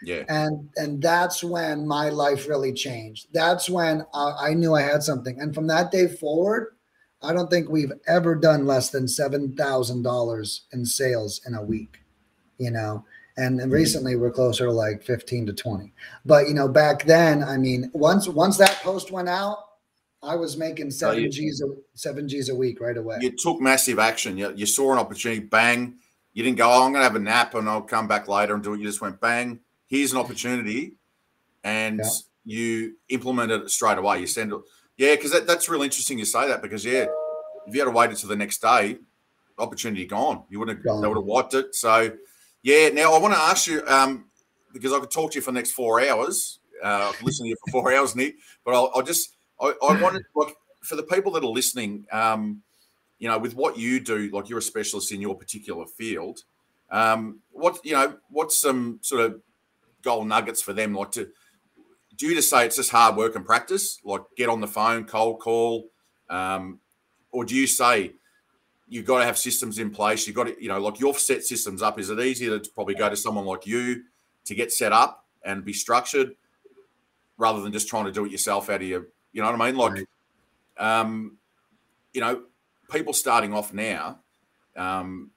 [0.03, 0.23] Yeah.
[0.29, 3.27] And and that's when my life really changed.
[3.33, 5.39] That's when I, I knew I had something.
[5.39, 6.75] And from that day forward,
[7.21, 11.63] I don't think we've ever done less than seven thousand dollars in sales in a
[11.63, 12.01] week.
[12.57, 13.05] You know,
[13.37, 13.71] and, and mm-hmm.
[13.71, 15.93] recently we're closer to like 15 to 20
[16.25, 19.59] but you know back then i mean once once that post went out
[20.23, 23.31] i was making oh, seven you- g's a, seven g's a week right away You
[23.31, 24.37] took massive action.
[24.37, 25.99] You, you saw an opportunity, bang.
[26.37, 28.53] You didn't go, oh, I'm going to have a nap and I'll come back later
[28.53, 28.77] and do it.
[28.79, 30.93] You just went, bang, here's an opportunity.
[31.63, 32.09] And Yeah.
[32.45, 34.19] you implemented it straight away.
[34.19, 34.59] You send it.
[34.97, 37.07] Yeah, because that, that's really interesting you say that because, yeah,
[37.65, 38.99] if you had to wait until the next day,
[39.57, 40.43] opportunity gone.
[40.51, 41.01] You wouldn't have, Gone.
[41.01, 41.73] they would have wiped it.
[41.73, 42.11] So,
[42.61, 44.25] yeah, now I want to ask you, um,
[44.73, 47.45] because I could talk to you for the next four hours, uh, I could listen
[47.45, 50.97] to you for four hours, Nick, but I'll, I'll just, I, I wanted, like, for
[50.97, 52.61] the people that are listening, um,
[53.19, 56.39] you know, with what you do, like you're a specialist in your particular field,
[56.91, 59.41] um, what, you know, what's some sort of
[60.01, 60.93] goal nuggets for them?
[60.93, 61.27] Like to,
[62.15, 65.05] do you just say it's just hard work and practice, like get on the phone,
[65.05, 65.89] cold call,
[66.29, 66.79] um,
[67.31, 68.13] or do you say
[68.87, 70.25] you've got to have systems in place?
[70.25, 71.99] You've got to, you know, like you've set systems up.
[71.99, 74.03] Is it easier to probably go to someone like you
[74.45, 76.35] to get set up and be structured
[77.37, 79.65] rather than just trying to do it yourself out of your, you know what I
[79.65, 79.75] mean?
[79.75, 80.07] Like,
[80.77, 81.37] um,
[82.13, 82.43] you know,
[82.89, 84.19] people starting off now,
[84.75, 85.31] um,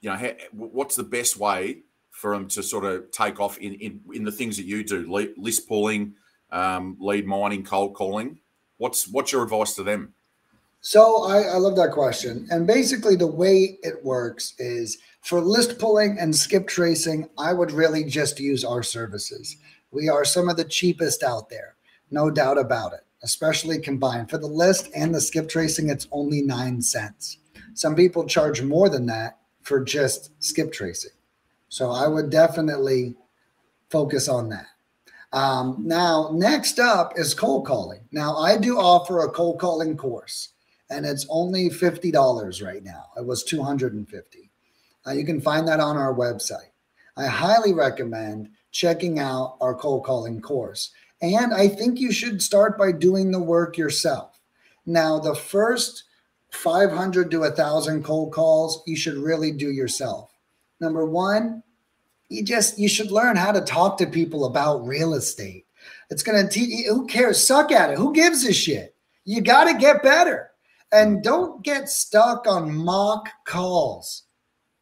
[0.00, 3.74] you know, ha- what's the best way for them to sort of take off in
[3.74, 6.14] in, in the things that you do, Le- list pulling,
[6.50, 8.38] um, lead mining, cold calling?
[8.78, 10.14] What's what's your advice to them?
[10.80, 12.46] So I, I love that question.
[12.50, 17.72] And basically, the way it works is for list pulling and skip tracing, I would
[17.72, 19.56] really just use our services.
[19.92, 21.76] We are some of the cheapest out there,
[22.10, 24.30] no doubt about it, especially combined.
[24.30, 27.38] For the list and the skip tracing, it's only nine cents.
[27.74, 31.10] Some people charge more than that for just skip tracing.
[31.68, 33.16] So I would definitely
[33.90, 34.66] focus on that.
[35.32, 38.00] Um, now, next up is cold calling.
[38.12, 40.50] Now, I do offer a cold calling course
[40.90, 43.06] and it's only $50 right now.
[43.16, 44.50] It was 250.
[45.06, 46.70] Uh, you can find that on our website.
[47.16, 50.90] I highly recommend checking out our cold calling course.
[51.22, 54.40] And I think you should start by doing the work yourself.
[54.86, 56.04] Now, the first
[56.50, 60.30] 500 to 1,000 cold calls you should really do yourself.
[60.80, 61.62] Number one,
[62.28, 65.66] you just you should learn how to talk to people about real estate.
[66.10, 67.98] It's to teach who cares suck at it.
[67.98, 68.94] Who gives a shit?
[69.24, 70.50] You got to get better.
[70.92, 74.24] And don't get stuck on mock calls.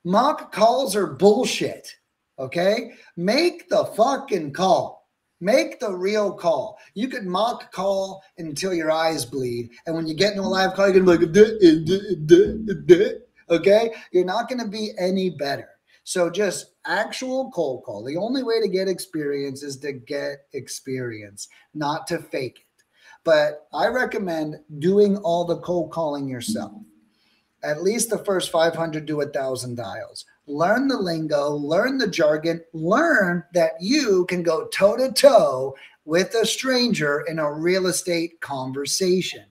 [0.05, 1.97] Mock calls are bullshit.
[2.39, 2.93] Okay?
[3.17, 5.02] Make the fucking call.
[5.43, 6.79] Make the real call.
[6.95, 9.71] You could mock call until your eyes bleed.
[9.87, 13.13] And when you get into a live call, you're going to be like,
[13.51, 13.93] okay?
[14.13, 15.69] You're not going to be any better.
[16.05, 18.05] So just actual cold call.
[18.05, 22.85] The only way to get experience is to get experience, not to fake it.
[23.25, 26.71] But I recommend doing all the cold calling yourself.
[27.65, 30.25] At least the first 500 to 1,000 dials.
[30.47, 35.75] Learn the lingo, learn the jargon, learn that you can go toe to toe
[36.05, 39.45] with a stranger in a real estate conversation.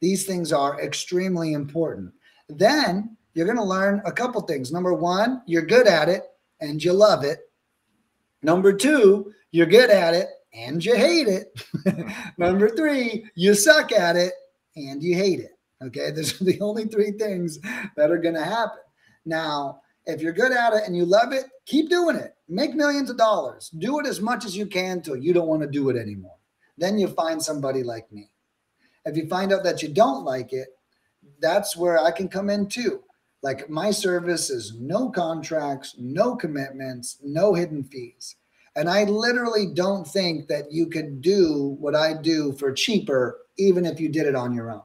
[0.00, 2.12] These things are extremely important.
[2.48, 4.72] Then you're going to learn a couple things.
[4.72, 6.24] Number one, you're good at it
[6.60, 7.40] and you love it.
[8.42, 11.52] Number two, you're good at it and you hate it.
[12.38, 14.32] Number three, you suck at it
[14.76, 15.58] and you hate it.
[15.82, 16.10] Okay.
[16.14, 17.58] Those are the only three things
[17.96, 18.78] that are going to happen.
[19.24, 22.34] Now, if you're good at it and you love it, keep doing it.
[22.48, 23.70] Make millions of dollars.
[23.70, 26.36] Do it as much as you can till you don't want to do it anymore.
[26.76, 28.30] Then you find somebody like me.
[29.04, 30.68] If you find out that you don't like it,
[31.40, 33.02] that's where I can come in too.
[33.42, 38.36] Like my service is no contracts, no commitments, no hidden fees.
[38.74, 43.84] And I literally don't think that you could do what I do for cheaper, even
[43.84, 44.82] if you did it on your own.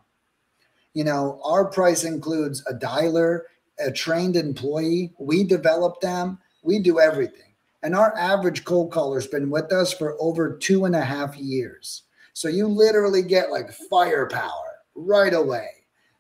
[0.94, 3.42] You know, our price includes a dialer,
[3.80, 5.14] a trained employee.
[5.20, 7.54] We develop them, we do everything.
[7.84, 12.04] And our average cold caller's been with us for over two and a half years.
[12.34, 15.70] So you literally get like firepower right away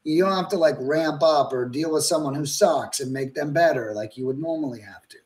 [0.07, 3.33] you don't have to like ramp up or deal with someone who sucks and make
[3.33, 5.17] them better like you would normally have to.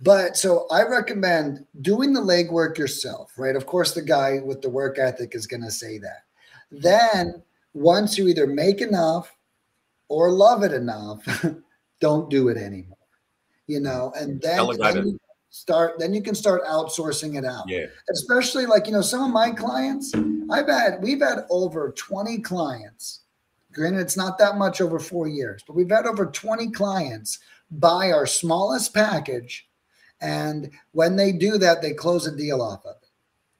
[0.00, 3.54] But so I recommend doing the legwork yourself, right?
[3.54, 6.24] Of course, the guy with the work ethic is going to say that.
[6.70, 7.42] Then,
[7.74, 9.33] once you either make enough
[10.08, 11.46] or love it enough,
[12.00, 12.96] don't do it anymore.
[13.66, 17.64] You know, and then, then you start, then you can start outsourcing it out.
[17.66, 17.86] Yeah.
[18.10, 20.12] Especially like, you know, some of my clients,
[20.50, 23.20] I've had, we've had over 20 clients
[23.74, 27.40] Granted, it's not that much over four years, but we've had over 20 clients
[27.70, 29.68] buy our smallest package.
[30.20, 33.08] And when they do that, they close a deal off of it.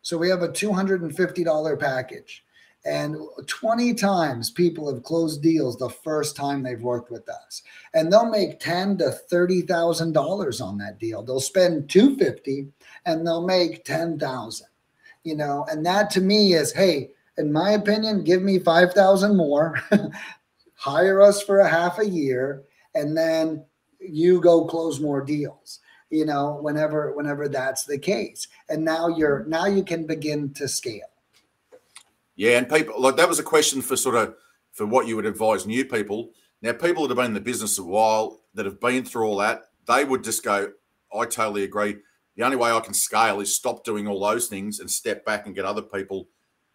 [0.03, 2.44] So we have a $250 package.
[2.87, 3.17] And
[3.47, 7.63] 20 times people have closed deals the first time they've worked with us.
[7.95, 11.23] And they'll make ten to thirty thousand dollars on that deal.
[11.23, 12.69] They'll spend 250
[13.07, 14.67] and they'll make 10,000.
[15.23, 19.81] You know, and that to me is, hey, in my opinion, give me 5,000 more,
[20.75, 22.65] hire us for a half a year,
[22.95, 23.65] and then
[23.99, 25.81] you go close more deals
[26.11, 30.69] you know whenever whenever that's the case and now you're now you can begin to
[30.69, 31.14] scale
[32.37, 34.35] yeah and people like that was a question for sort of
[34.73, 36.31] for what you would advise new people
[36.63, 39.39] now people that have been in the business a while that have been through all
[39.39, 40.71] that they would just go
[41.15, 41.97] i totally agree
[42.37, 45.47] the only way i can scale is stop doing all those things and step back
[45.47, 46.29] and get other people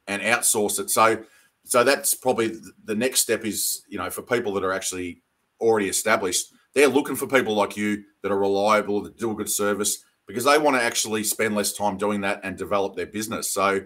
[0.09, 0.89] and outsource it.
[0.89, 1.23] So,
[1.63, 5.21] so that's probably the next step is you know for people that are actually
[5.61, 9.49] already established, they're looking for people like you that are reliable, that do a good
[9.49, 13.53] service because they want to actually spend less time doing that and develop their business.
[13.53, 13.81] So,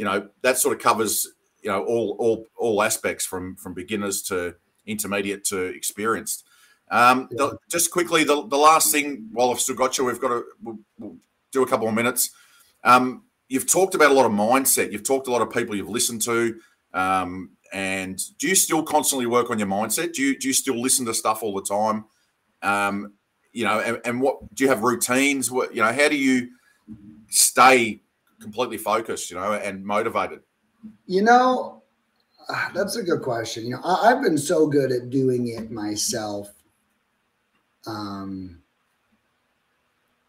[0.00, 1.28] you know that sort of covers
[1.60, 4.54] you know all all all aspects from from beginners to
[4.86, 6.46] intermediate to experienced.
[6.90, 7.36] Um, yeah.
[7.36, 10.44] the, just quickly, the, the last thing while I've still got you, we've got to
[10.62, 11.16] we'll, we'll
[11.52, 12.30] do a couple of minutes.
[12.82, 14.90] Um, you've talked about a lot of mindset.
[14.90, 16.58] You've talked a lot of people you've listened to.
[16.94, 20.14] Um, and do you still constantly work on your mindset?
[20.14, 22.06] Do you do you still listen to stuff all the time?
[22.62, 23.12] Um,
[23.52, 25.50] you know, and, and, what do you have routines?
[25.50, 26.48] What you know, how do you
[27.28, 28.00] stay
[28.40, 29.30] completely focused?
[29.30, 30.40] You know, and motivated.
[31.06, 31.82] You know,
[32.48, 33.64] uh, that's a good question.
[33.64, 36.50] You know, I, have been so good at doing it myself.
[37.86, 38.60] Um,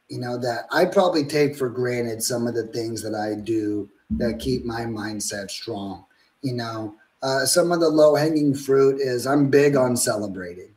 [0.09, 3.89] you know, that I probably take for granted some of the things that I do
[4.17, 6.05] that keep my mindset strong.
[6.41, 10.73] You know, uh, some of the low hanging fruit is I'm big on celebrating.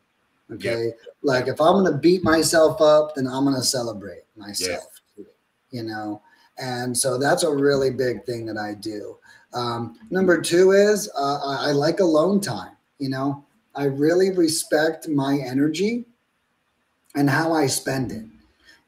[0.53, 0.93] Okay.
[1.23, 5.01] Like if I'm going to beat myself up, then I'm going to celebrate myself,
[5.71, 6.23] you know?
[6.59, 9.19] And so that's a really big thing that I do.
[9.53, 12.77] Um, number two is uh, I, I like alone time.
[12.99, 13.45] You know,
[13.75, 16.05] I really respect my energy
[17.15, 18.25] and how I spend it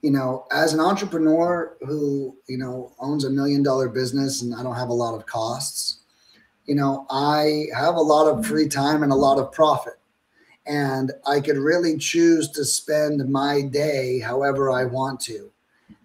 [0.06, 4.62] you know, as an entrepreneur who, you know, owns a million dollar business and I
[4.62, 5.98] don't have a lot of costs,
[6.66, 9.94] you know, I have a lot of free time and a lot of profit.
[10.64, 15.50] And I could really choose to spend my day however I want to.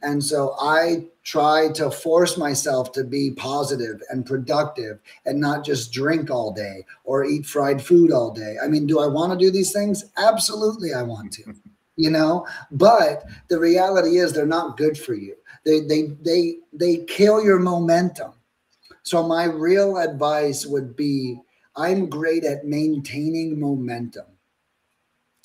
[0.02, 5.94] And so I try to force myself to be positive and productive and not just
[5.94, 8.56] drink all day or eat fried food all day.
[8.62, 10.06] I mean, do I want to do these things?
[10.18, 11.54] Absolutely, I want to
[12.02, 16.98] you know but the reality is they're not good for you they they they they
[17.06, 18.32] kill your momentum
[19.04, 21.38] so my real advice would be
[21.76, 24.26] i'm great at maintaining momentum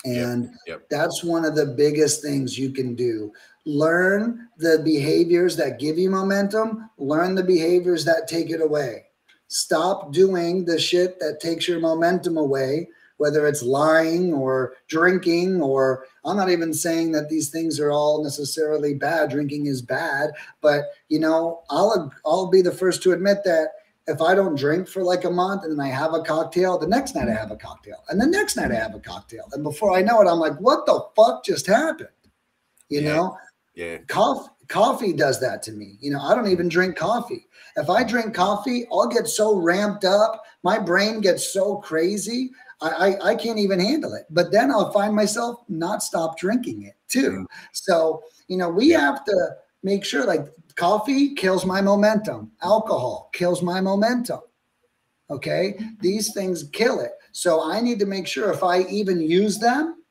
[0.05, 0.89] and yep, yep.
[0.89, 3.33] that's one of the biggest things you can do
[3.67, 9.05] learn the behaviors that give you momentum learn the behaviors that take it away
[9.49, 12.89] stop doing the shit that takes your momentum away
[13.19, 18.23] whether it's lying or drinking, or I'm not even saying that these things are all
[18.23, 19.31] necessarily bad.
[19.31, 23.69] Drinking is bad, but you know, I'll I'll be the first to admit that
[24.07, 26.87] if I don't drink for like a month and then I have a cocktail, the
[26.87, 29.63] next night I have a cocktail, and the next night I have a cocktail, and
[29.63, 32.09] before I know it, I'm like, what the fuck just happened?
[32.89, 33.15] You Yeah.
[33.15, 33.39] know,
[33.77, 33.99] Yeah.
[34.09, 35.97] coffee coffee does that to me.
[36.01, 37.47] You know, I don't even drink coffee.
[37.77, 42.51] If I drink coffee, I'll get so ramped up, my brain gets so crazy.
[42.81, 44.25] I, I, I can't even handle it.
[44.31, 47.31] But then I'll find myself not stop drinking it too.
[47.31, 47.45] Mm.
[47.73, 49.01] So, you know, we Yeah.
[49.01, 49.51] have to
[49.85, 54.41] make sure like coffee kills my momentum, alcohol kills my momentum.
[55.31, 55.79] Okay.
[56.01, 57.13] These things kill it.
[57.33, 60.03] So I need to make sure if I even use them,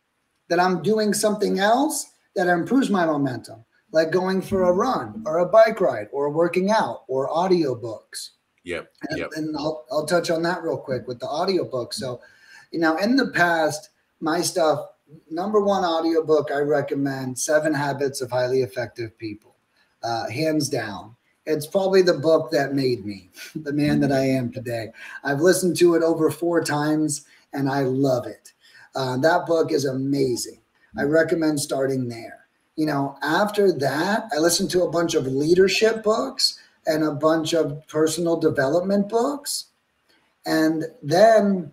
[0.47, 2.05] that I'm doing something else
[2.35, 6.71] that improves my momentum, like going for a run or a bike ride or working
[6.71, 8.31] out or audiobooks.
[8.63, 8.91] Yep.
[9.09, 9.29] And, Yep.
[9.35, 11.93] and I'll, I'll touch on that real quick with the audiobook.
[11.93, 12.19] So,
[12.71, 14.79] you know, in the past, my stuff,
[15.29, 19.55] number one audiobook I recommend Seven Habits of Highly Effective People,
[20.03, 21.15] uh, hands down.
[21.45, 24.87] It's probably the book that made me the man that I am today.
[25.23, 28.51] I've listened to it over four times and I love it.
[28.95, 30.59] Uh, that book is amazing.
[30.97, 32.45] I recommend starting there.
[32.75, 37.53] You know, after that, I listened to a bunch of leadership books and a bunch
[37.53, 39.65] of personal development books.
[40.45, 41.71] And then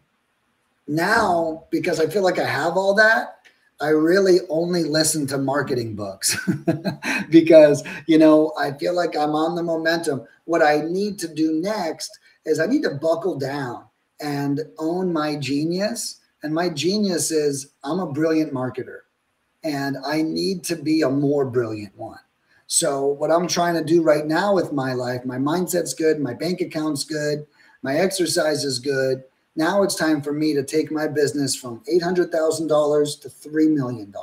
[0.89, 3.39] now, because I feel like I have all that,
[3.81, 6.39] I really only listen to marketing books
[7.31, 10.25] because, you know, I feel like I'm on the momentum.
[10.45, 13.85] What I need to do next is I need to buckle down
[14.21, 16.21] and own my genius.
[16.45, 19.01] And my genius is I'm a brilliant marketer
[19.65, 22.19] and I need to be a more brilliant one.
[22.67, 26.33] So, what I'm trying to do right now with my life, my mindset's good, my
[26.33, 27.47] bank account's good,
[27.83, 29.25] my exercise is good.
[29.57, 34.15] Now it's time for me to take my business from $800,000 to $3 million.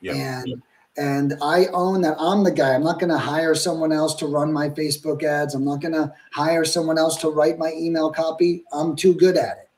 [0.00, 0.16] Yep.
[0.16, 0.62] And
[0.98, 2.74] and I own that I'm the guy.
[2.74, 5.54] I'm not going to hire someone else to run my Facebook ads.
[5.54, 8.64] I'm not going to hire someone else to write my email copy.
[8.72, 9.70] I'm too good at it.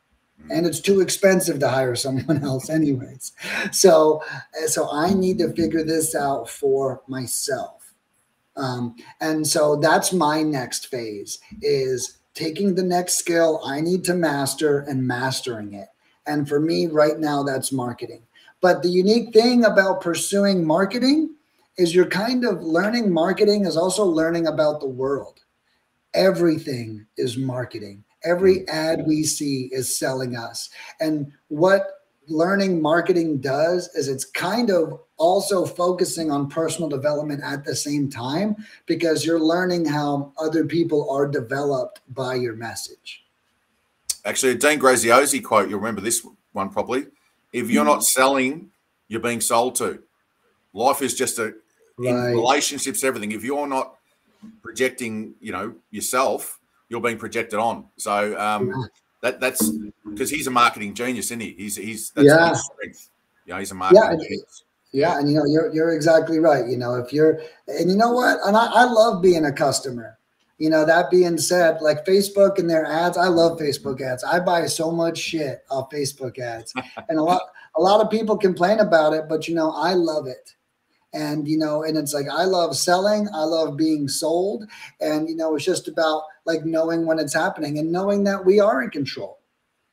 [0.51, 3.33] And it's too expensive to hire someone else anyways.
[3.73, 4.23] So
[4.67, 7.95] so I need to figure this out for myself.
[8.57, 14.15] Um, and so that's my next phase is taking the next skill I need to
[14.15, 15.89] master and mastering it.
[16.27, 18.23] And for me right now that's marketing.
[18.61, 21.35] But the unique thing about pursuing marketing
[21.77, 25.41] is you're kind of learning marketing is also learning about the world.
[26.15, 28.05] Everything is marketing.
[28.25, 28.68] Every mm.
[28.68, 30.70] ad we see is selling us.
[31.01, 37.64] And what learning marketing does is it's kind of also focusing on personal development at
[37.64, 38.57] the same time
[38.87, 43.25] because you're learning how other people are developed by your message.
[44.25, 47.07] Actually, a Dean Graziosi quote, you'll remember this one probably.
[47.53, 48.05] If you're not mm.
[48.05, 48.70] selling,
[49.09, 50.03] you're being sold to.
[50.72, 51.55] Life is just a
[51.97, 52.31] Right.
[52.31, 53.33] relationships, everything.
[53.33, 53.97] If you're not
[54.62, 56.59] projecting, you know, yourself,
[56.95, 57.87] you're being projected on.
[57.97, 58.73] So um,
[59.21, 59.69] that that's
[60.09, 61.55] because he's a marketing genius, isn't he?
[61.59, 62.51] He's he's that's Yeah.
[62.51, 63.11] his strength.
[63.49, 64.65] Know, he's a marketing and- genius.
[64.93, 66.69] Yeah, and you know, you're you're exactly right.
[66.69, 68.39] You know, if you're and you know what?
[68.47, 70.19] And I, I love being a customer.
[70.59, 74.23] You know, that being said, like Facebook and their ads, I love Facebook ads.
[74.23, 76.73] I buy so much shit off Facebook ads.
[77.09, 77.43] and a lot
[77.77, 80.55] a lot of people complain about it, but you know, I love it.
[81.15, 84.65] And you know, and it's like I love selling, I love being sold,
[85.01, 88.61] and you know, it's just about like knowing when it's happening and knowing that we
[88.61, 89.39] are in control.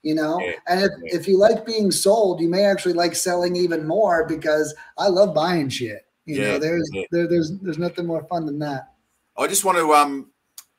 [0.01, 0.91] You know, Yeah, and if,
[1.21, 5.35] if you like being sold, you may actually like selling even more because I love
[5.35, 6.07] buying shit.
[6.25, 7.03] You Yeah, know, there's yeah.
[7.11, 8.93] there, there's there's nothing more fun than that.
[9.37, 10.31] I just want to um,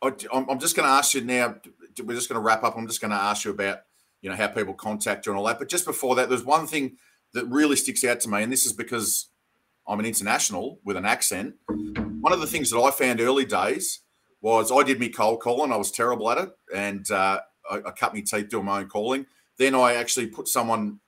[0.02, 1.56] I, I'm I'm just going to ask you now.
[2.02, 2.76] We're just going to wrap up.
[2.76, 3.78] I'm just going to ask you about
[4.22, 5.58] you know how people contact you and all that.
[5.58, 6.96] But just before that, there's one thing
[7.34, 9.28] that really sticks out to me, and this is because
[9.86, 11.54] I'm an international with an accent.
[11.66, 14.00] One of the things that I found early days
[14.40, 15.72] was I did me cold calling.
[15.72, 18.88] I was terrible at it, and uh, I, I cut me teeth doing my own
[18.88, 19.26] calling.
[19.56, 21.00] Then I actually put someone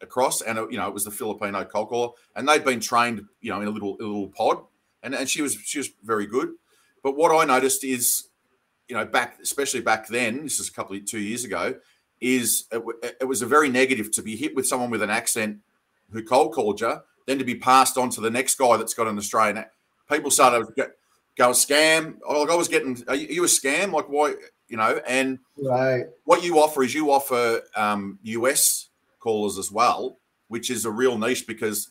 [0.00, 3.24] across, and uh, you know it was the Filipino cold caller, and they'd been trained,
[3.40, 4.58] you know, in a little a little pod,
[5.02, 6.50] and and she was she was very good.
[7.02, 8.28] But what I noticed is,
[8.88, 11.74] you know, back especially back then, this is a couple of two years ago,
[12.20, 12.82] is it,
[13.20, 15.58] it was a very negative to be hit with someone with an accent
[16.10, 16.94] who cold called you,
[17.26, 19.64] then to be passed on to the next guy that's got an Australian.
[20.10, 20.90] People started to
[21.36, 22.18] go, scam.
[22.28, 23.92] Like I was getting, are you, are you a scam?
[23.92, 24.34] Like why?
[24.68, 26.06] You know, and Right.
[26.24, 28.88] what you offer is you offer um, US
[29.20, 30.18] callers as well,
[30.48, 31.90] which is a real niche because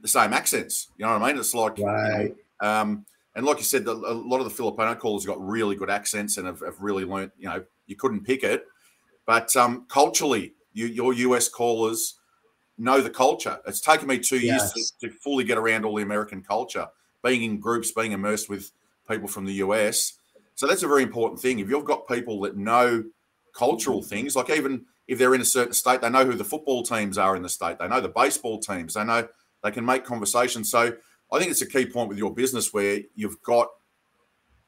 [0.00, 0.88] the same accents.
[0.98, 1.38] You know what I mean?
[1.38, 2.34] It's like, you know, Right.
[2.60, 5.90] um, and like you said, the, a lot of the Filipino callers got really good
[5.90, 7.32] accents and have, have really learned.
[7.38, 8.66] You know, you couldn't pick it,
[9.26, 12.14] but um, culturally, you, your US callers
[12.78, 13.58] know the culture.
[13.66, 16.86] It's taken me two years to, to fully get around all the American culture,
[17.22, 18.72] being in groups, being immersed with
[19.08, 20.14] people from the US.
[20.54, 21.58] So that's a very important thing.
[21.58, 23.04] If you've got people that know
[23.52, 24.06] cultural mm.
[24.06, 27.18] things, like even if they're in a certain state, they know who the football teams
[27.18, 27.78] are in the state.
[27.78, 28.94] They know the baseball teams.
[28.94, 29.28] They know
[29.62, 30.64] they can make conversation.
[30.64, 30.94] So
[31.32, 33.68] I think it's a key point with your business where you've got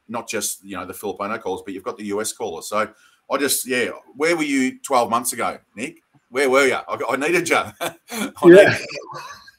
[0.09, 2.69] not just you know the Filipino callers, but you've got the US callers.
[2.69, 2.89] So
[3.31, 6.03] I just yeah, where were you 12 months ago, Nick?
[6.37, 6.75] Where were you?
[6.75, 7.57] I, I needed you.
[7.81, 7.93] I
[8.45, 8.77] yeah.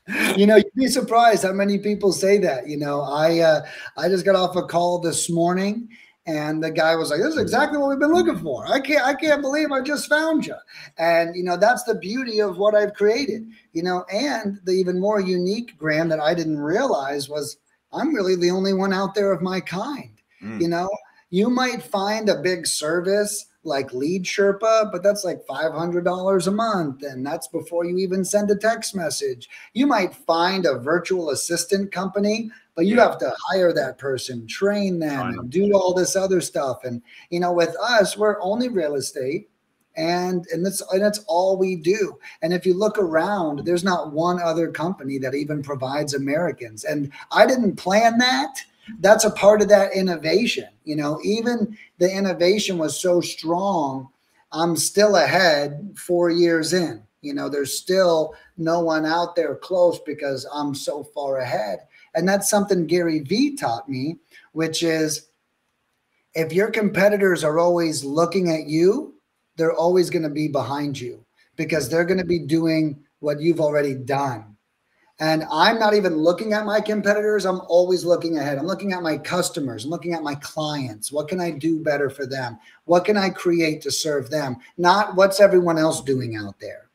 [0.08, 2.68] Needed you know, you'd be surprised how many people say that.
[2.68, 3.66] You know, I uh,
[3.98, 5.90] I just got off a call this morning
[6.28, 8.68] and the guy was like, "This is exactly what we've been looking for.
[8.68, 10.54] I can't, I can't believe I just found you."
[11.00, 13.50] And you know, that's the beauty of what I've created.
[13.74, 17.58] You know, and the even more unique Graham that I didn't realize was
[17.92, 20.22] I'm really the only one out there of my kind.
[20.44, 20.62] Mm.
[20.62, 20.90] You know,
[21.32, 27.04] you might find a big service like Lead Sherpa, but that's like $500 a month.
[27.04, 29.50] And that's before you even send a text message.
[29.74, 33.06] You might find a virtual assistant company but you yeah.
[33.06, 36.84] have to hire that person, train them, and do all this other stuff.
[36.84, 37.02] And
[37.32, 39.50] you know, with us, we're only real estate,
[39.96, 42.20] and and that's and that's all we do.
[42.44, 46.84] And if you look around, there's not one other company that even provides Americans.
[46.84, 48.62] And I didn't plan that.
[49.00, 50.70] That's a part of that innovation.
[50.84, 54.10] You know, even the innovation was so strong.
[54.52, 57.04] I'm still ahead four years in.
[57.22, 61.80] You know, there's still no one out there close because I'm so far ahead.
[62.16, 64.18] And that's something Gary Vee taught me,
[64.54, 65.28] which is
[66.36, 69.16] if your competitors are always looking at you,
[69.56, 71.26] they're always going to be behind you
[71.56, 74.57] because they're going to be doing what you've already done.
[75.20, 77.46] And I'm not even looking at my competitors.
[77.46, 78.60] I'm always looking ahead.
[78.60, 79.84] I'm looking at my customers.
[79.84, 81.12] I'm looking at my clients.
[81.12, 82.60] What can I do better for them?
[82.86, 84.58] What can I create to serve them?
[84.78, 86.90] Not what's everyone else doing out there.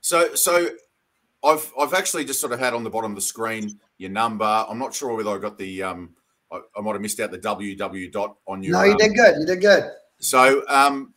[0.00, 0.70] So, so
[1.44, 4.44] I've I've actually just sort of had on the bottom of the screen your number.
[4.44, 6.14] I'm not sure whether I got the um,
[6.50, 8.72] I, I might have missed out the www dot on your.
[8.72, 9.40] No, you um, did good.
[9.40, 9.90] You did good.
[10.18, 11.12] So um,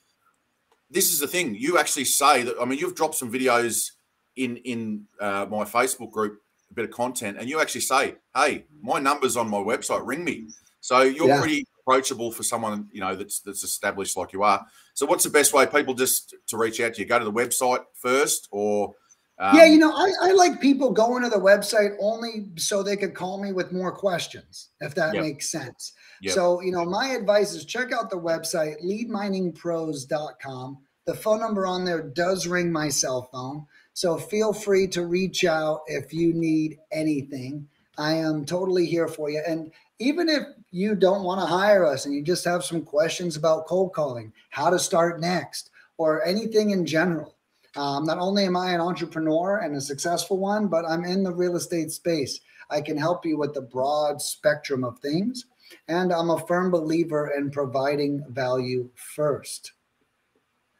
[0.89, 1.55] this is the thing.
[1.55, 2.55] You actually say that.
[2.61, 3.91] I mean, you've dropped some videos
[4.39, 8.65] in in uh, my Facebook group, a bit of content, and you actually say, "Hey,
[8.81, 10.05] my number's on my website.
[10.05, 10.47] Ring me."
[10.81, 11.39] So you're yeah.
[11.39, 14.65] pretty approachable for someone you know that's that's established like you are.
[14.93, 17.07] So what's the best way people just to reach out to you?
[17.07, 18.93] Go to the website first, or
[19.39, 22.97] um, yeah, you know, I, I, like people going to the website only so they
[22.97, 25.23] could call me with more questions, if that yep.
[25.23, 25.93] makes sense.
[26.21, 26.35] Yep.
[26.35, 30.77] So, you know, my advice is check out the website, leadminingpros.com.
[31.05, 33.65] The phone number on there does ring my cell phone.
[33.99, 37.67] So feel free to reach out if you need anything.
[37.97, 39.43] I am totally here for you.
[39.45, 43.35] And even if you don't want to hire us and you just have some questions
[43.35, 47.35] about cold calling, how to start next, or anything in general,
[47.75, 51.35] um, not only am I an entrepreneur and a successful one, but I'm in the
[51.35, 52.39] real estate space.
[52.69, 55.43] I can help you with the broad spectrum of things.
[55.89, 59.73] And I'm a firm believer in providing value first.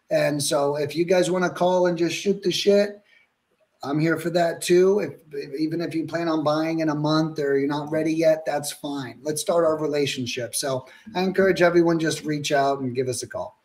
[0.10, 2.99] And so if you guys want to call and just shoot the shit,
[3.82, 5.00] I'm here for that too.
[5.00, 8.46] If, even if you plan on buying in a month or you're not ready yet,
[8.46, 9.20] that's fine.
[9.22, 10.54] Let's start our relationship.
[10.54, 13.60] So I encourage everyone just reach out and give us a call.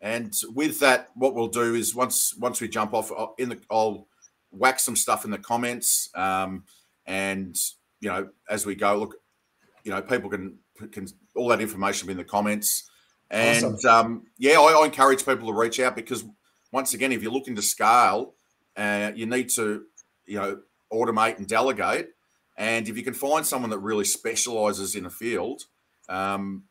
[0.00, 3.60] And with that, what we'll do is once once we jump off uh, in the,
[3.70, 4.06] I'll
[4.50, 6.64] whack some stuff in the comments, um,
[7.06, 7.56] and
[8.00, 9.16] you know as we go, look,
[9.82, 10.58] you know people can
[10.92, 12.90] can all that information be in the comments,
[13.30, 13.90] and awesome.
[13.90, 16.22] um, yeah, I, I, encourage people to reach out because
[16.70, 18.34] once again, if you're looking to scale,
[18.76, 19.84] uh, you need to
[20.26, 20.60] you know
[20.92, 22.10] automate and delegate,
[22.56, 25.62] and if you can find someone that really specializes in a field,
[26.08, 26.64] um,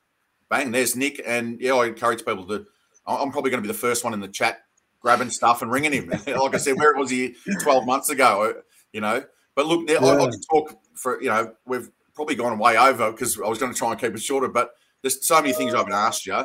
[0.50, 2.66] bang, there's Nick, and yeah, I encourage people to
[3.06, 4.64] I'm probably going to be the first one in the chat
[5.02, 6.10] grabbing stuff and ringing him.
[6.28, 8.62] like I said, where was he 12 months ago?
[8.94, 9.24] You know,
[9.56, 9.98] but look, yeah.
[9.98, 13.60] I, I can talk for you know we've probably gone way over because I was
[13.60, 16.26] going to try and keep it shorter, but there's so many things I haven't asked
[16.26, 16.42] you.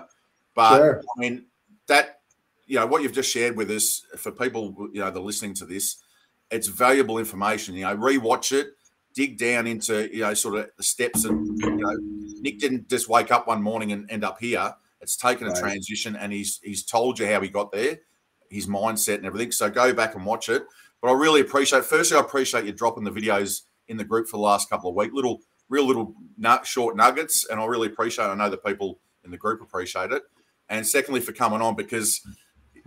[0.54, 1.02] But sure.
[1.16, 1.46] I mean
[1.86, 2.17] that
[2.68, 5.66] you know what you've just shared with us for people you know they're listening to
[5.66, 5.96] this,
[6.50, 7.74] it's valuable information.
[7.74, 8.68] You know, rewatch it,
[9.14, 11.96] dig down into you know sort of the steps, and you know
[12.40, 15.56] Nick didn't just wake up one morning and end up here it's taken right.
[15.56, 17.98] a transition, and he's he's told you how he got there,
[18.50, 19.52] his mindset and everything.
[19.52, 20.64] So go back and watch it.
[21.00, 21.84] But I really appreciate.
[21.84, 24.96] Firstly, I appreciate you dropping the videos in the group for the last couple of
[24.96, 25.14] weeks.
[25.14, 28.26] Little, real little nut, short nuggets, and I really appreciate.
[28.26, 28.30] It.
[28.30, 30.22] I know the people in the group appreciate it.
[30.68, 32.20] And secondly, for coming on because,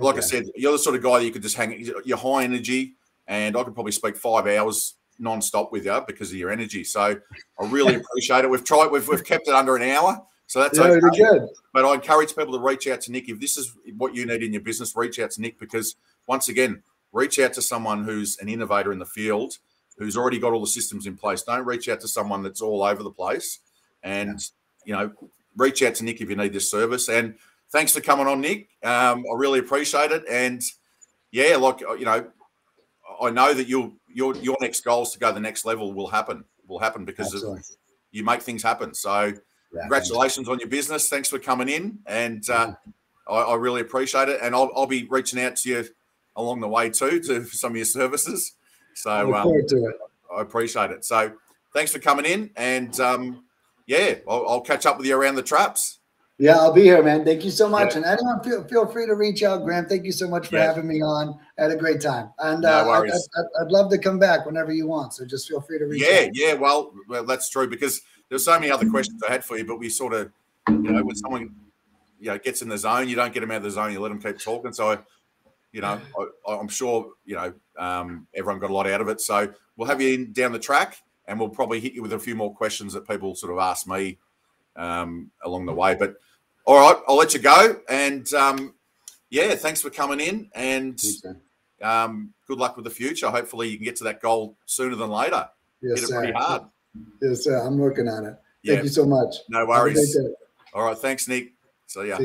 [0.01, 0.25] like okay.
[0.25, 1.87] I said, you're the sort of guy that you could just hang.
[2.05, 2.95] You're high energy,
[3.27, 6.83] and I could probably speak five hours non-stop with you because of your energy.
[6.83, 8.49] So I really appreciate it.
[8.49, 8.87] We've tried.
[8.87, 10.21] We've we've kept it under an hour.
[10.47, 11.17] So that's yeah, okay.
[11.17, 11.47] good.
[11.73, 13.29] But I encourage people to reach out to Nick.
[13.29, 15.95] If this is what you need in your business, reach out to Nick because
[16.27, 16.83] once again,
[17.13, 19.59] reach out to someone who's an innovator in the field,
[19.97, 21.43] who's already got all the systems in place.
[21.43, 23.59] Don't reach out to someone that's all over the place.
[24.03, 24.41] And,
[24.85, 24.85] yeah.
[24.85, 25.13] you know,
[25.55, 27.07] reach out to Nick if you need this service.
[27.07, 27.35] And
[27.71, 28.69] thanks for coming on, Nick.
[28.83, 30.23] Um, I really appreciate it.
[30.29, 30.61] And
[31.31, 32.27] yeah, like you know,
[33.21, 36.07] I know that you'll your your next goals to go to the next level will
[36.07, 36.43] happen.
[36.67, 37.59] Will happen because of,
[38.11, 38.93] you make things happen.
[38.93, 39.33] So
[39.73, 41.09] yeah, congratulations on your business.
[41.09, 42.73] Thanks for coming in, and uh,
[43.27, 44.39] I, I, really appreciate it.
[44.41, 45.85] And I'll, I'll, be reaching out to you
[46.35, 48.53] along the way too to some of your services.
[48.95, 49.53] So um,
[50.35, 51.03] I appreciate it.
[51.03, 51.33] So
[51.73, 53.43] thanks for coming in, and um,
[53.85, 55.99] yeah, I'll, I'll, catch up with you around the traps.
[56.41, 57.23] Yeah, I'll be here, man.
[57.23, 57.91] Thank you so much.
[57.91, 57.97] Yeah.
[57.97, 59.85] And anyone feel, feel free to reach out, Graham.
[59.85, 61.39] Thank you so much for having me on.
[61.59, 62.31] I had a great time.
[62.39, 65.13] And no uh, I, would love to come back whenever you want.
[65.13, 66.29] So just feel free to reach yeah, out.
[66.33, 69.65] Yeah, well, well, that's true because there's so many other questions I had for you,
[69.65, 70.31] but we sort of,
[70.67, 71.53] you know, when someone,
[72.19, 73.99] you know, gets in the zone, you don't get them out of the zone, you
[73.99, 74.73] let them keep talking.
[74.73, 74.97] So, I,
[75.71, 76.01] you know,
[76.47, 79.21] I, am sure, you know, um, everyone got a lot out of it.
[79.21, 82.19] So we'll have you in down the track and we'll probably hit you with a
[82.19, 84.17] few more questions that people sort of ask me
[84.75, 85.93] um, along the way.
[85.93, 86.15] But
[86.65, 87.77] all right, I'll let you go.
[87.89, 88.73] And um,
[89.29, 90.49] yeah, thanks for coming in.
[90.53, 91.01] And
[91.81, 93.29] um, good luck with the future.
[93.29, 95.49] Hopefully, you can get to that goal sooner than later.
[95.81, 96.63] Yes, Hit it pretty hard.
[97.21, 97.57] Yes, sir.
[97.57, 98.35] I'm working on it.
[98.65, 98.83] Thank yeah.
[98.83, 99.35] you so much.
[99.49, 100.17] No worries.
[100.73, 100.97] All right.
[100.97, 101.53] Thanks, Nick.
[101.87, 102.19] So, yeah.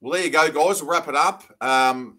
[0.00, 0.80] Well, there you go, guys.
[0.80, 1.42] We'll wrap it up.
[1.60, 2.18] Um,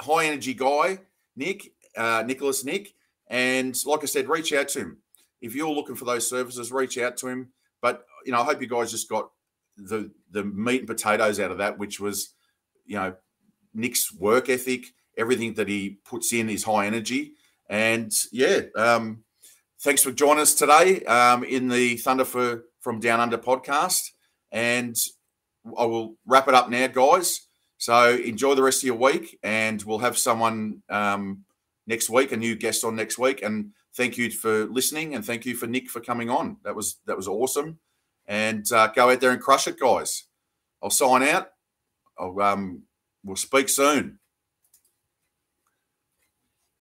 [0.00, 0.98] high energy guy,
[1.36, 2.94] Nick, uh, Nicholas Nick.
[3.28, 4.98] And like I said, reach out to him.
[5.40, 7.48] If you're looking for those services, reach out to him.
[7.84, 9.28] But you know, I hope you guys just got
[9.76, 12.32] the the meat and potatoes out of that, which was,
[12.86, 13.14] you know,
[13.74, 14.86] Nick's work ethic,
[15.18, 17.32] everything that he puts in is high energy,
[17.68, 19.24] and yeah, um,
[19.82, 24.12] thanks for joining us today um, in the Thunder for from Down Under podcast,
[24.50, 24.96] and
[25.66, 27.42] I will wrap it up now, guys.
[27.76, 31.44] So enjoy the rest of your week, and we'll have someone um,
[31.86, 35.46] next week, a new guest on next week, and thank you for listening, and thank
[35.46, 36.58] you for Nick for coming on.
[36.64, 37.78] That was that was awesome,
[38.26, 40.24] and uh, go out there and crush it, guys.
[40.82, 41.48] I'll sign out.
[42.18, 42.82] I'll, um,
[43.24, 44.18] we'll speak soon.